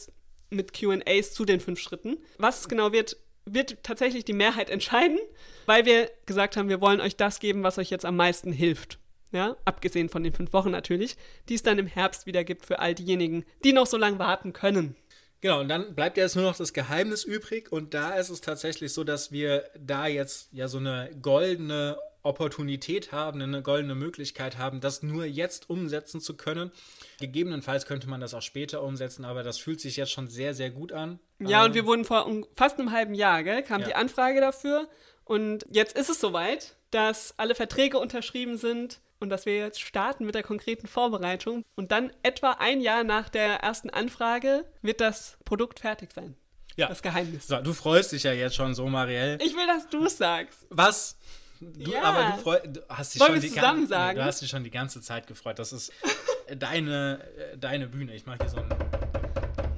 mit 0.49 0.73
QAs 0.73 1.33
zu 1.33 1.45
den 1.45 1.59
fünf 1.59 1.79
Schritten. 1.79 2.17
Was 2.37 2.67
genau 2.67 2.91
wird, 2.91 3.17
wird 3.45 3.83
tatsächlich 3.83 4.25
die 4.25 4.33
Mehrheit 4.33 4.69
entscheiden, 4.69 5.19
weil 5.65 5.85
wir 5.85 6.11
gesagt 6.25 6.57
haben, 6.57 6.67
wir 6.67 6.81
wollen 6.81 6.99
euch 6.99 7.15
das 7.15 7.39
geben, 7.39 7.63
was 7.63 7.77
euch 7.77 7.89
jetzt 7.89 8.05
am 8.05 8.17
meisten 8.17 8.51
hilft 8.51 8.97
ja, 9.31 9.55
abgesehen 9.65 10.09
von 10.09 10.23
den 10.23 10.33
fünf 10.33 10.53
Wochen 10.53 10.71
natürlich, 10.71 11.15
die 11.49 11.55
es 11.55 11.63
dann 11.63 11.79
im 11.79 11.87
Herbst 11.87 12.25
wieder 12.25 12.43
gibt 12.43 12.65
für 12.65 12.79
all 12.79 12.95
diejenigen, 12.95 13.45
die 13.63 13.73
noch 13.73 13.87
so 13.87 13.97
lange 13.97 14.19
warten 14.19 14.53
können. 14.53 14.95
Genau, 15.41 15.59
und 15.61 15.69
dann 15.69 15.95
bleibt 15.95 16.17
jetzt 16.17 16.35
nur 16.35 16.45
noch 16.45 16.55
das 16.55 16.71
Geheimnis 16.71 17.23
übrig 17.23 17.71
und 17.71 17.95
da 17.95 18.13
ist 18.13 18.29
es 18.29 18.41
tatsächlich 18.41 18.93
so, 18.93 19.03
dass 19.03 19.31
wir 19.31 19.63
da 19.79 20.05
jetzt 20.05 20.49
ja 20.51 20.67
so 20.67 20.77
eine 20.77 21.09
goldene 21.19 21.97
Opportunität 22.23 23.11
haben, 23.11 23.41
eine 23.41 23.63
goldene 23.63 23.95
Möglichkeit 23.95 24.59
haben, 24.59 24.79
das 24.79 25.01
nur 25.01 25.25
jetzt 25.25 25.69
umsetzen 25.69 26.21
zu 26.21 26.37
können. 26.37 26.71
Gegebenenfalls 27.19 27.87
könnte 27.87 28.07
man 28.07 28.21
das 28.21 28.35
auch 28.35 28.43
später 28.43 28.83
umsetzen, 28.83 29.25
aber 29.25 29.41
das 29.41 29.57
fühlt 29.57 29.81
sich 29.81 29.97
jetzt 29.97 30.11
schon 30.11 30.27
sehr, 30.27 30.53
sehr 30.53 30.69
gut 30.69 30.91
an. 30.91 31.19
Ja, 31.39 31.61
ähm, 31.61 31.69
und 31.69 31.75
wir 31.75 31.87
wurden 31.87 32.05
vor 32.05 32.29
fast 32.55 32.77
einem 32.77 32.91
halben 32.91 33.15
Jahr, 33.15 33.43
gell, 33.43 33.63
kam 33.63 33.81
Ja. 33.81 33.87
die 33.87 33.95
Anfrage 33.95 34.39
dafür. 34.39 34.87
Und 35.23 35.65
jetzt 35.71 35.97
ist 35.97 36.09
es 36.09 36.19
soweit, 36.19 36.75
dass 36.91 37.33
alle 37.37 37.55
Verträge 37.55 37.97
unterschrieben 37.97 38.57
sind 38.57 38.99
und 39.21 39.29
dass 39.29 39.45
wir 39.45 39.55
jetzt 39.57 39.79
starten 39.81 40.25
mit 40.25 40.35
der 40.35 40.43
konkreten 40.43 40.87
Vorbereitung. 40.87 41.63
Und 41.75 41.91
dann 41.91 42.11
etwa 42.23 42.51
ein 42.59 42.81
Jahr 42.81 43.03
nach 43.03 43.29
der 43.29 43.57
ersten 43.57 43.89
Anfrage 43.89 44.65
wird 44.81 44.99
das 44.99 45.37
Produkt 45.45 45.79
fertig 45.79 46.11
sein. 46.13 46.35
Ja. 46.75 46.87
Das 46.87 47.01
Geheimnis. 47.01 47.47
So, 47.47 47.57
du 47.57 47.73
freust 47.73 48.11
dich 48.11 48.23
ja 48.23 48.33
jetzt 48.33 48.55
schon 48.55 48.73
so, 48.73 48.87
Marielle. 48.87 49.37
Ich 49.43 49.55
will, 49.55 49.67
dass 49.67 49.87
du 49.89 50.05
es 50.05 50.17
sagst. 50.17 50.65
Was? 50.69 51.17
Du, 51.59 51.91
Ja. 51.91 52.01
aber 52.03 52.35
du, 52.35 52.41
freu, 52.41 52.59
du 52.65 52.81
hast 52.89 53.13
dich 53.13 53.21
Wollen 53.21 53.33
schon 53.33 53.41
wir 53.43 53.49
die 53.49 53.55
zusammen 53.55 53.87
sagen? 53.87 54.17
Du 54.17 54.23
hast 54.25 54.41
dich 54.41 54.49
schon 54.49 54.63
die 54.63 54.71
ganze 54.71 55.01
Zeit 55.01 55.27
gefreut. 55.27 55.59
Das 55.59 55.73
ist 55.73 55.91
deine, 56.57 57.19
äh, 57.53 57.57
deine 57.57 57.87
Bühne. 57.87 58.15
Ich 58.15 58.25
mache 58.25 58.39
hier 58.41 58.49
so 58.49 58.57
ein. 58.57 58.69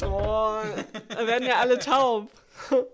Oh, 0.06 0.60
da 1.10 1.27
werden 1.27 1.45
ja 1.47 1.60
alle 1.60 1.77
taub. 1.79 2.29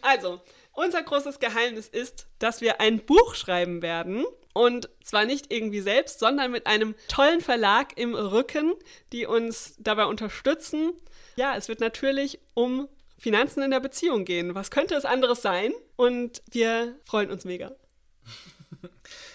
Also, 0.00 0.40
unser 0.72 1.02
großes 1.02 1.38
Geheimnis 1.40 1.88
ist, 1.88 2.26
dass 2.38 2.62
wir 2.62 2.80
ein 2.80 3.00
Buch 3.04 3.34
schreiben 3.34 3.82
werden. 3.82 4.24
Und 4.58 4.88
zwar 5.04 5.24
nicht 5.24 5.52
irgendwie 5.52 5.80
selbst, 5.80 6.18
sondern 6.18 6.50
mit 6.50 6.66
einem 6.66 6.96
tollen 7.06 7.40
Verlag 7.40 7.96
im 7.96 8.16
Rücken, 8.16 8.74
die 9.12 9.24
uns 9.24 9.76
dabei 9.78 10.06
unterstützen. 10.06 10.94
Ja, 11.36 11.56
es 11.56 11.68
wird 11.68 11.78
natürlich 11.78 12.40
um 12.54 12.88
Finanzen 13.18 13.62
in 13.62 13.70
der 13.70 13.78
Beziehung 13.78 14.24
gehen. 14.24 14.56
Was 14.56 14.72
könnte 14.72 14.96
es 14.96 15.04
anderes 15.04 15.42
sein? 15.42 15.72
Und 15.94 16.42
wir 16.50 16.96
freuen 17.04 17.30
uns 17.30 17.44
mega. 17.44 17.72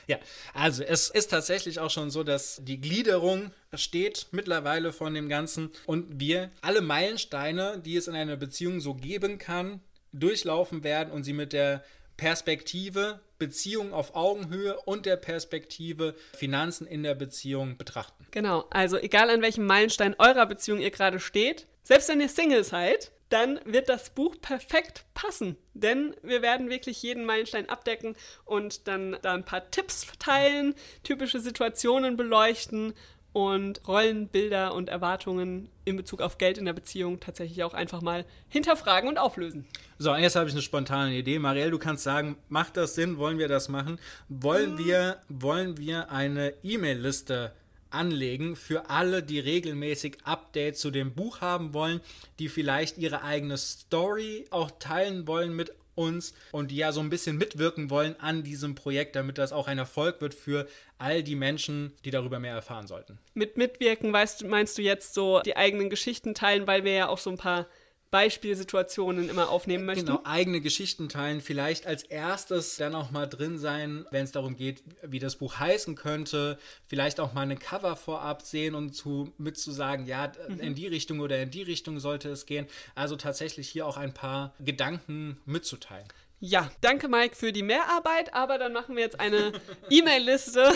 Ja, 0.06 0.18
also 0.54 0.84
es 0.84 1.10
ist 1.10 1.30
tatsächlich 1.30 1.80
auch 1.80 1.90
schon 1.90 2.12
so, 2.12 2.24
dass 2.24 2.60
die 2.62 2.82
Gliederung 2.82 3.52
steht 3.74 4.28
mittlerweile 4.32 4.92
von 4.92 5.14
dem 5.14 5.30
Ganzen 5.30 5.72
und 5.86 6.20
wir 6.20 6.52
alle 6.62 6.82
Meilensteine, 6.82 7.82
die 7.84 7.96
es 7.96 8.10
in 8.10 8.16
einer 8.16 8.36
Beziehung 8.36 8.82
so 8.82 8.96
geben 8.96 9.38
kann, 9.38 9.80
durchlaufen 10.12 10.84
werden 10.84 11.10
und 11.12 11.24
sie 11.24 11.32
mit 11.32 11.54
der 11.54 11.86
Perspektive 12.18 13.22
Beziehung 13.48 13.94
auf 13.94 14.16
Augenhöhe 14.16 14.80
und 14.86 15.06
der 15.06 15.18
Perspektive 15.18 16.16
Finanzen 16.34 16.88
in 16.88 17.04
der 17.04 17.14
Beziehung 17.14 17.78
betrachten. 17.78 18.26
Genau, 18.32 18.66
also 18.70 18.98
egal 18.98 19.30
an 19.30 19.42
welchem 19.42 19.66
Meilenstein 19.66 20.16
eurer 20.18 20.46
Beziehung 20.46 20.80
ihr 20.80 20.92
gerade 20.92 21.20
steht, 21.20 21.68
selbst 21.84 22.08
wenn 22.08 22.22
ihr 22.22 22.30
Single 22.30 22.64
seid, 22.64 23.12
dann 23.28 23.60
wird 23.66 23.90
das 23.90 24.12
Buch 24.12 24.36
perfekt 24.40 25.06
passen. 25.14 25.58
Denn 25.74 26.16
wir 26.22 26.42
werden 26.42 26.70
wirklich 26.70 27.02
jeden 27.02 27.26
Meilenstein 27.26 27.68
abdecken 27.68 28.16
und 28.46 28.88
dann 28.88 29.18
da 29.22 29.34
ein 29.34 29.44
paar 29.44 29.70
Tipps 29.72 30.04
verteilen, 30.04 30.76
typische 31.04 31.40
Situationen 31.40 32.16
beleuchten 32.16 32.94
und 33.34 33.86
Rollen, 33.88 34.28
Bilder 34.28 34.74
und 34.76 34.90
Erwartungen 34.90 35.70
in 35.86 35.98
Bezug 35.98 36.22
auf 36.22 36.38
Geld 36.38 36.58
in 36.58 36.66
der 36.66 36.74
Beziehung 36.74 37.20
tatsächlich 37.20 37.64
auch 37.64 37.74
einfach 37.74 38.02
mal 38.02 38.26
hinterfragen 38.48 39.10
und 39.10 39.18
auflösen. 39.18 39.66
So, 39.98 40.16
jetzt 40.16 40.36
habe 40.36 40.48
ich 40.48 40.54
eine 40.54 40.62
spontane 40.62 41.14
Idee. 41.16 41.40
Marielle, 41.40 41.72
du 41.72 41.80
kannst 41.80 42.04
sagen, 42.04 42.38
macht 42.50 42.78
das 42.78 42.96
Sinn? 42.96 43.18
Wollen 43.18 43.40
wir 43.40 43.48
das 43.48 43.70
machen? 43.70 44.00
Wollen 44.30 44.78
wir, 44.78 45.18
wollen 45.30 45.78
wir 45.78 46.12
eine 46.12 46.54
E-Mail-Liste 46.64 47.52
anlegen 47.90 48.56
für 48.56 48.90
alle, 48.90 49.24
die 49.24 49.40
regelmäßig 49.40 50.18
Updates 50.24 50.80
zu 50.80 50.92
dem 50.92 51.14
Buch 51.14 51.42
haben 51.42 51.74
wollen, 51.74 52.02
die 52.40 52.50
vielleicht 52.50 52.98
ihre 52.98 53.24
eigene 53.24 53.58
Story 53.58 54.46
auch 54.50 54.72
teilen 54.80 55.28
wollen 55.28 55.56
mit 55.56 55.74
uns 55.96 56.34
und 56.52 56.72
die 56.72 56.78
ja 56.78 56.92
so 56.92 57.00
ein 57.00 57.10
bisschen 57.10 57.38
mitwirken 57.38 57.90
wollen 57.90 58.16
an 58.20 58.44
diesem 58.44 58.76
Projekt, 58.76 59.16
damit 59.16 59.38
das 59.38 59.52
auch 59.52 59.68
ein 59.68 59.78
Erfolg 59.78 60.22
wird 60.22 60.34
für 60.34 60.68
all 60.98 61.24
die 61.24 61.36
Menschen, 61.36 61.94
die 62.06 62.12
darüber 62.12 62.40
mehr 62.40 62.54
erfahren 62.54 62.88
sollten. 62.88 63.20
Mit 63.34 63.58
Mitwirken 63.58 64.14
weißt, 64.14 64.46
meinst 64.46 64.78
du 64.78 64.82
jetzt 64.82 65.14
so 65.14 65.42
die 65.42 65.58
eigenen 65.58 65.90
Geschichten 65.90 66.34
teilen, 66.34 66.68
weil 66.68 66.84
wir 66.84 66.94
ja 66.94 67.10
auch 67.10 67.18
so 67.18 67.30
ein 67.30 67.38
paar 67.38 67.68
Beispielsituationen 68.14 69.28
immer 69.28 69.50
aufnehmen 69.50 69.86
möchten? 69.86 70.06
Genau, 70.06 70.22
eigene 70.24 70.62
Geschichten 70.62 71.10
teilen, 71.10 71.42
vielleicht 71.42 71.88
als 71.88 72.04
erstes 72.04 72.78
dann 72.78 72.94
auch 72.94 73.10
mal 73.10 73.26
drin 73.26 73.58
sein, 73.58 74.06
wenn 74.12 74.24
es 74.24 74.32
darum 74.32 74.56
geht, 74.56 74.84
wie 75.02 75.18
das 75.18 75.38
Buch 75.38 75.58
heißen 75.58 75.96
könnte, 75.96 76.60
vielleicht 76.86 77.20
auch 77.20 77.34
mal 77.34 77.42
eine 77.42 77.58
Cover 77.58 77.96
vorab 77.96 78.44
sehen 78.44 78.76
und 78.76 78.94
zu, 78.94 79.34
mit 79.40 79.58
zu 79.58 79.72
sagen, 79.72 80.06
ja, 80.06 80.32
in 80.60 80.76
die 80.76 80.86
Richtung 80.86 81.22
oder 81.22 81.42
in 81.42 81.50
die 81.50 81.64
Richtung 81.64 82.00
sollte 82.00 82.30
es 82.30 82.46
gehen. 82.46 82.68
Also 82.94 83.16
tatsächlich 83.16 83.68
hier 83.68 83.88
auch 83.88 83.98
ein 83.98 84.14
paar 84.14 84.54
Gedanken 84.60 85.42
mitzuteilen. 85.46 86.06
Ja, 86.40 86.70
danke 86.82 87.08
Mike 87.08 87.36
für 87.36 87.52
die 87.52 87.64
Mehrarbeit, 87.64 88.36
aber 88.36 88.60
dann 88.60 88.74
machen 88.74 88.96
wir 88.96 89.02
jetzt 89.02 89.20
eine 89.20 89.54
E-Mail-Liste 89.90 90.72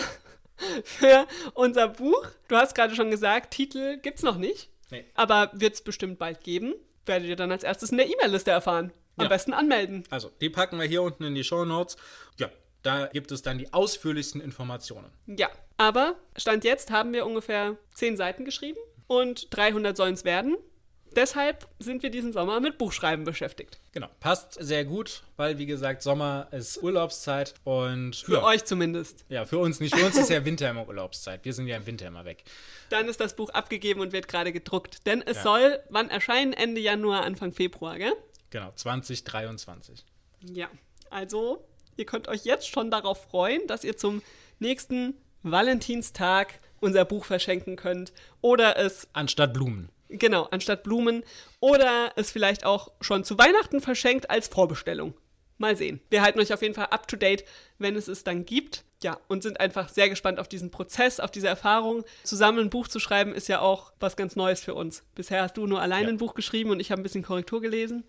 für 0.83 1.27
unser 1.53 1.87
Buch. 1.89 2.25
Du 2.47 2.55
hast 2.55 2.73
gerade 2.73 2.95
schon 2.95 3.11
gesagt, 3.11 3.53
Titel 3.53 3.97
gibt's 3.97 4.23
noch 4.23 4.37
nicht, 4.37 4.69
Nee. 4.89 5.05
aber 5.13 5.51
wird's 5.53 5.81
bestimmt 5.83 6.17
bald 6.17 6.43
geben. 6.43 6.73
Werdet 7.07 7.27
ihr 7.29 7.35
dann 7.35 7.51
als 7.51 7.63
erstes 7.63 7.91
in 7.91 7.97
der 7.97 8.07
E-Mail-Liste 8.07 8.51
erfahren. 8.51 8.91
Am 9.17 9.23
Ja. 9.23 9.29
besten 9.29 9.53
anmelden. 9.53 10.03
Also, 10.11 10.29
die 10.41 10.49
packen 10.49 10.77
wir 10.79 10.85
hier 10.85 11.01
unten 11.01 11.23
in 11.23 11.33
die 11.33 11.43
Show 11.43 11.65
Notes. 11.65 11.97
Ja, 12.37 12.49
da 12.83 13.07
gibt 13.07 13.31
es 13.31 13.41
dann 13.41 13.57
die 13.57 13.73
ausführlichsten 13.73 14.39
Informationen. 14.41 15.09
Ja, 15.25 15.49
aber 15.77 16.15
Stand 16.35 16.63
jetzt 16.63 16.91
haben 16.91 17.13
wir 17.13 17.25
ungefähr 17.25 17.77
10 17.95 18.15
Seiten 18.15 18.45
geschrieben 18.45 18.77
und 19.07 19.47
300 19.55 19.97
sollen 19.97 20.13
es 20.13 20.23
werden. 20.25 20.55
Deshalb 21.15 21.67
sind 21.79 22.03
wir 22.03 22.09
diesen 22.11 22.31
Sommer 22.33 22.59
mit 22.59 22.77
Buchschreiben 22.77 23.25
beschäftigt. 23.25 23.79
Genau, 23.91 24.07
passt 24.19 24.53
sehr 24.53 24.85
gut, 24.85 25.23
weil 25.35 25.57
wie 25.57 25.65
gesagt, 25.65 26.03
Sommer 26.03 26.47
ist 26.51 26.81
Urlaubszeit 26.83 27.55
und 27.63 28.15
Für 28.15 28.33
ja, 28.33 28.43
euch 28.43 28.65
zumindest. 28.65 29.25
ja, 29.29 29.45
für 29.45 29.57
uns 29.57 29.79
nicht. 29.79 29.95
Für 29.95 30.05
uns 30.05 30.17
ist 30.17 30.29
ja 30.29 30.43
Winter 30.45 30.69
immer 30.69 30.87
Urlaubszeit. 30.87 31.43
Wir 31.45 31.53
sind 31.53 31.67
ja 31.67 31.77
im 31.77 31.85
Winter 31.87 32.07
immer 32.07 32.25
weg. 32.25 32.43
Dann 32.89 33.07
ist 33.07 33.19
das 33.19 33.35
Buch 33.35 33.49
abgegeben 33.49 33.99
und 34.01 34.11
wird 34.13 34.27
gerade 34.27 34.51
gedruckt. 34.51 35.05
Denn 35.07 35.21
es 35.21 35.37
Ja. 35.37 35.43
soll, 35.43 35.79
wann 35.89 36.09
erscheinen? 36.09 36.53
Ende 36.53 36.81
Januar, 36.81 37.23
Anfang 37.23 37.51
Februar, 37.51 37.97
gell? 37.97 38.13
Genau, 38.49 38.71
2023. 38.75 40.05
Ja, 40.43 40.69
also 41.09 41.65
ihr 41.95 42.05
könnt 42.05 42.27
euch 42.27 42.45
jetzt 42.45 42.67
schon 42.69 42.91
darauf 42.91 43.23
freuen, 43.23 43.65
dass 43.67 43.83
ihr 43.83 43.97
zum 43.97 44.21
nächsten 44.59 45.15
Valentinstag 45.43 46.59
unser 46.79 47.05
Buch 47.05 47.25
verschenken 47.25 47.75
könnt 47.75 48.13
oder 48.41 48.77
es, 48.77 49.07
Anstatt 49.13 49.53
Blumen. 49.53 49.89
Genau, 50.09 50.43
anstatt 50.51 50.83
Blumen 50.83 51.23
oder 51.59 52.11
es 52.15 52.31
vielleicht 52.31 52.65
auch 52.65 52.91
schon 53.01 53.23
zu 53.23 53.37
Weihnachten 53.37 53.81
verschenkt 53.81 54.29
als 54.29 54.47
Vorbestellung. 54.47 55.13
Mal 55.59 55.75
sehen. 55.75 55.99
Wir 56.11 56.21
halten 56.21 56.39
euch 56.39 56.53
auf 56.53 56.61
jeden 56.61 56.75
Fall 56.75 56.87
up 56.91 57.07
to 57.07 57.15
date, 57.15 57.43
wenn 57.79 57.95
es 57.95 58.07
es 58.07 58.23
dann 58.23 58.45
gibt. 58.45 58.83
Ja, 59.03 59.19
und 59.27 59.41
sind 59.43 59.59
einfach 59.59 59.89
sehr 59.89 60.09
gespannt 60.09 60.39
auf 60.39 60.47
diesen 60.47 60.69
Prozess, 60.71 61.19
auf 61.19 61.31
diese 61.31 61.47
Erfahrung. 61.47 62.03
Zusammen 62.23 62.59
ein 62.59 62.69
Buch 62.69 62.87
zu 62.87 62.99
schreiben 62.99 63.33
ist 63.33 63.47
ja 63.47 63.59
auch 63.59 63.91
was 63.99 64.15
ganz 64.15 64.35
Neues 64.35 64.63
für 64.63 64.73
uns. 64.75 65.03
Bisher 65.15 65.41
hast 65.43 65.57
du 65.57 65.65
nur 65.67 65.81
alleine 65.81 66.03
Ja. 66.05 66.09
ein 66.09 66.17
Buch 66.17 66.33
geschrieben 66.35 66.69
und 66.71 66.79
ich 66.79 66.91
habe 66.91 67.01
ein 67.01 67.03
bisschen 67.03 67.23
Korrektur 67.23 67.61
gelesen. 67.61 68.05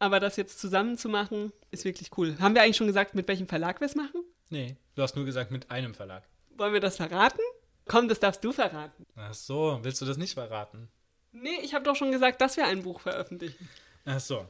Aber 0.00 0.20
das 0.20 0.36
jetzt 0.36 0.60
zusammen 0.60 0.96
zu 0.96 1.08
machen, 1.08 1.52
ist 1.72 1.84
wirklich 1.84 2.10
cool. 2.16 2.36
Haben 2.40 2.54
wir 2.54 2.62
eigentlich 2.62 2.76
schon 2.76 2.86
gesagt, 2.86 3.14
mit 3.16 3.26
welchem 3.26 3.48
Verlag 3.48 3.80
wir 3.80 3.86
es 3.86 3.96
machen? 3.96 4.22
Nee, 4.48 4.76
du 4.94 5.02
hast 5.02 5.16
nur 5.16 5.24
gesagt 5.24 5.50
mit 5.50 5.70
einem 5.72 5.92
Verlag. 5.94 6.22
Wollen 6.56 6.72
wir 6.72 6.80
das 6.80 6.96
verraten? 6.96 7.40
Komm, 7.86 8.08
das 8.08 8.20
darfst 8.20 8.44
du 8.44 8.52
verraten. 8.52 9.06
Ach 9.16 9.34
so, 9.34 9.78
willst 9.82 10.00
du 10.00 10.04
das 10.06 10.18
nicht 10.18 10.34
verraten? 10.34 10.88
Nee, 11.32 11.60
ich 11.62 11.74
habe 11.74 11.84
doch 11.84 11.96
schon 11.96 12.12
gesagt, 12.12 12.40
dass 12.40 12.56
wir 12.56 12.66
ein 12.66 12.82
Buch 12.82 13.00
veröffentlichen. 13.00 13.68
Ach 14.04 14.20
so. 14.20 14.46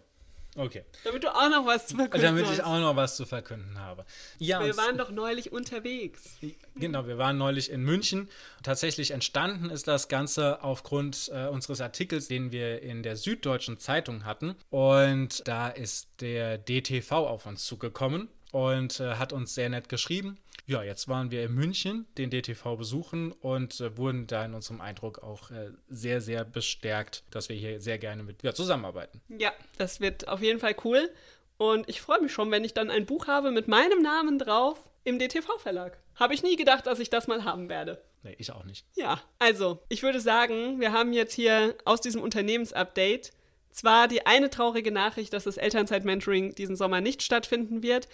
Okay. 0.56 0.84
Damit 1.04 1.22
du 1.22 1.28
auch 1.28 1.48
noch 1.50 1.66
was 1.66 1.86
zu 1.86 1.96
verkünden 1.96 2.26
Damit 2.26 2.44
ich 2.44 2.58
hast. 2.58 2.64
auch 2.64 2.80
noch 2.80 2.96
was 2.96 3.16
zu 3.16 3.26
verkünden 3.26 3.78
habe. 3.78 4.04
Ja, 4.38 4.64
Wir 4.64 4.76
waren 4.76 4.98
doch 4.98 5.10
neulich 5.10 5.52
unterwegs. 5.52 6.36
Genau, 6.74 7.06
wir 7.06 7.16
waren 7.16 7.38
neulich 7.38 7.70
in 7.70 7.82
München. 7.82 8.28
Tatsächlich 8.62 9.12
entstanden 9.12 9.70
ist 9.70 9.86
das 9.86 10.08
Ganze 10.08 10.62
aufgrund 10.64 11.30
äh, 11.32 11.46
unseres 11.46 11.80
Artikels, 11.80 12.26
den 12.28 12.50
wir 12.50 12.82
in 12.82 13.02
der 13.02 13.16
Süddeutschen 13.16 13.78
Zeitung 13.78 14.24
hatten. 14.24 14.56
Und 14.70 15.46
da 15.46 15.68
ist 15.68 16.08
der 16.20 16.58
DTV 16.58 17.12
auf 17.12 17.46
uns 17.46 17.64
zugekommen 17.64 18.28
und 18.52 19.00
äh, 19.00 19.14
hat 19.14 19.32
uns 19.32 19.54
sehr 19.54 19.68
nett 19.68 19.88
geschrieben. 19.88 20.38
Ja, 20.66 20.82
jetzt 20.82 21.08
waren 21.08 21.30
wir 21.30 21.44
in 21.44 21.54
München, 21.54 22.06
den 22.18 22.30
DTV 22.30 22.76
besuchen 22.76 23.32
und 23.32 23.80
äh, 23.80 23.96
wurden 23.96 24.26
da 24.26 24.44
in 24.44 24.52
unserem 24.52 24.82
Eindruck 24.82 25.22
auch 25.22 25.50
äh, 25.50 25.70
sehr, 25.88 26.20
sehr 26.20 26.44
bestärkt, 26.44 27.24
dass 27.30 27.48
wir 27.48 27.56
hier 27.56 27.80
sehr 27.80 27.98
gerne 27.98 28.22
mit 28.22 28.42
ja, 28.42 28.52
zusammenarbeiten. 28.52 29.22
Ja, 29.28 29.52
das 29.78 30.00
wird 30.00 30.28
auf 30.28 30.42
jeden 30.42 30.61
Fall 30.61 30.76
cool. 30.84 31.11
Und 31.56 31.88
ich 31.88 32.00
freue 32.00 32.20
mich 32.20 32.32
schon, 32.32 32.50
wenn 32.50 32.64
ich 32.64 32.74
dann 32.74 32.90
ein 32.90 33.06
Buch 33.06 33.26
habe 33.26 33.50
mit 33.50 33.66
meinem 33.66 34.02
Namen 34.02 34.38
drauf 34.38 34.78
im 35.04 35.18
DTV-Verlag. 35.18 35.98
Habe 36.16 36.34
ich 36.34 36.42
nie 36.42 36.56
gedacht, 36.56 36.87
dass 36.87 36.98
ich 36.98 37.11
das 37.11 37.26
mal 37.26 37.44
haben 37.44 37.68
werde. 37.68 38.02
Nee, 38.22 38.34
ich 38.38 38.52
auch 38.52 38.64
nicht. 38.64 38.84
Ja, 38.94 39.22
also, 39.38 39.80
ich 39.88 40.02
würde 40.02 40.20
sagen, 40.20 40.80
wir 40.80 40.92
haben 40.92 41.12
jetzt 41.12 41.32
hier 41.32 41.74
aus 41.84 42.00
diesem 42.00 42.20
Unternehmensupdate 42.20 43.32
zwar 43.70 44.08
die 44.08 44.26
eine 44.26 44.50
traurige 44.50 44.92
Nachricht, 44.92 45.32
dass 45.32 45.44
das 45.44 45.56
Elternzeit-Mentoring 45.56 46.54
diesen 46.54 46.76
Sommer 46.76 47.00
nicht 47.00 47.22
stattfinden 47.22 47.82
wird, 47.82 48.08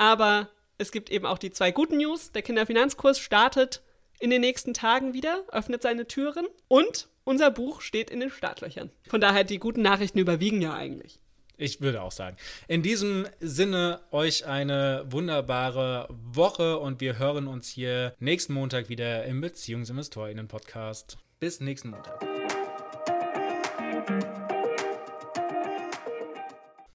aber 0.00 0.48
es 0.78 0.92
gibt 0.92 1.10
eben 1.10 1.26
auch 1.26 1.36
die 1.36 1.50
zwei 1.50 1.72
guten 1.72 1.98
News. 1.98 2.32
Der 2.32 2.40
Kinderfinanzkurs 2.40 3.18
startet 3.18 3.82
in 4.18 4.30
den 4.30 4.40
nächsten 4.40 4.72
Tagen 4.72 5.12
wieder, 5.12 5.44
öffnet 5.52 5.82
seine 5.82 6.06
Türen 6.06 6.46
und 6.68 7.08
unser 7.24 7.50
Buch 7.50 7.82
steht 7.82 8.10
in 8.10 8.20
den 8.20 8.30
Startlöchern. 8.30 8.90
Von 9.06 9.20
daher, 9.20 9.44
die 9.44 9.58
guten 9.58 9.82
Nachrichten 9.82 10.18
überwiegen 10.18 10.62
ja 10.62 10.72
eigentlich. 10.74 11.20
Ich 11.58 11.82
würde 11.82 12.00
auch 12.00 12.12
sagen. 12.12 12.38
In 12.66 12.82
diesem 12.82 13.26
Sinne 13.40 14.00
euch 14.10 14.46
eine 14.46 15.04
wunderbare 15.10 16.08
Woche 16.08 16.78
und 16.78 17.02
wir 17.02 17.18
hören 17.18 17.46
uns 17.46 17.68
hier 17.68 18.14
nächsten 18.18 18.54
Montag 18.54 18.88
wieder 18.88 19.26
im 19.26 19.42
BeziehungsinvestorInnen-Podcast. 19.42 21.18
Bis 21.38 21.60
nächsten 21.60 21.90
Montag. 21.90 22.39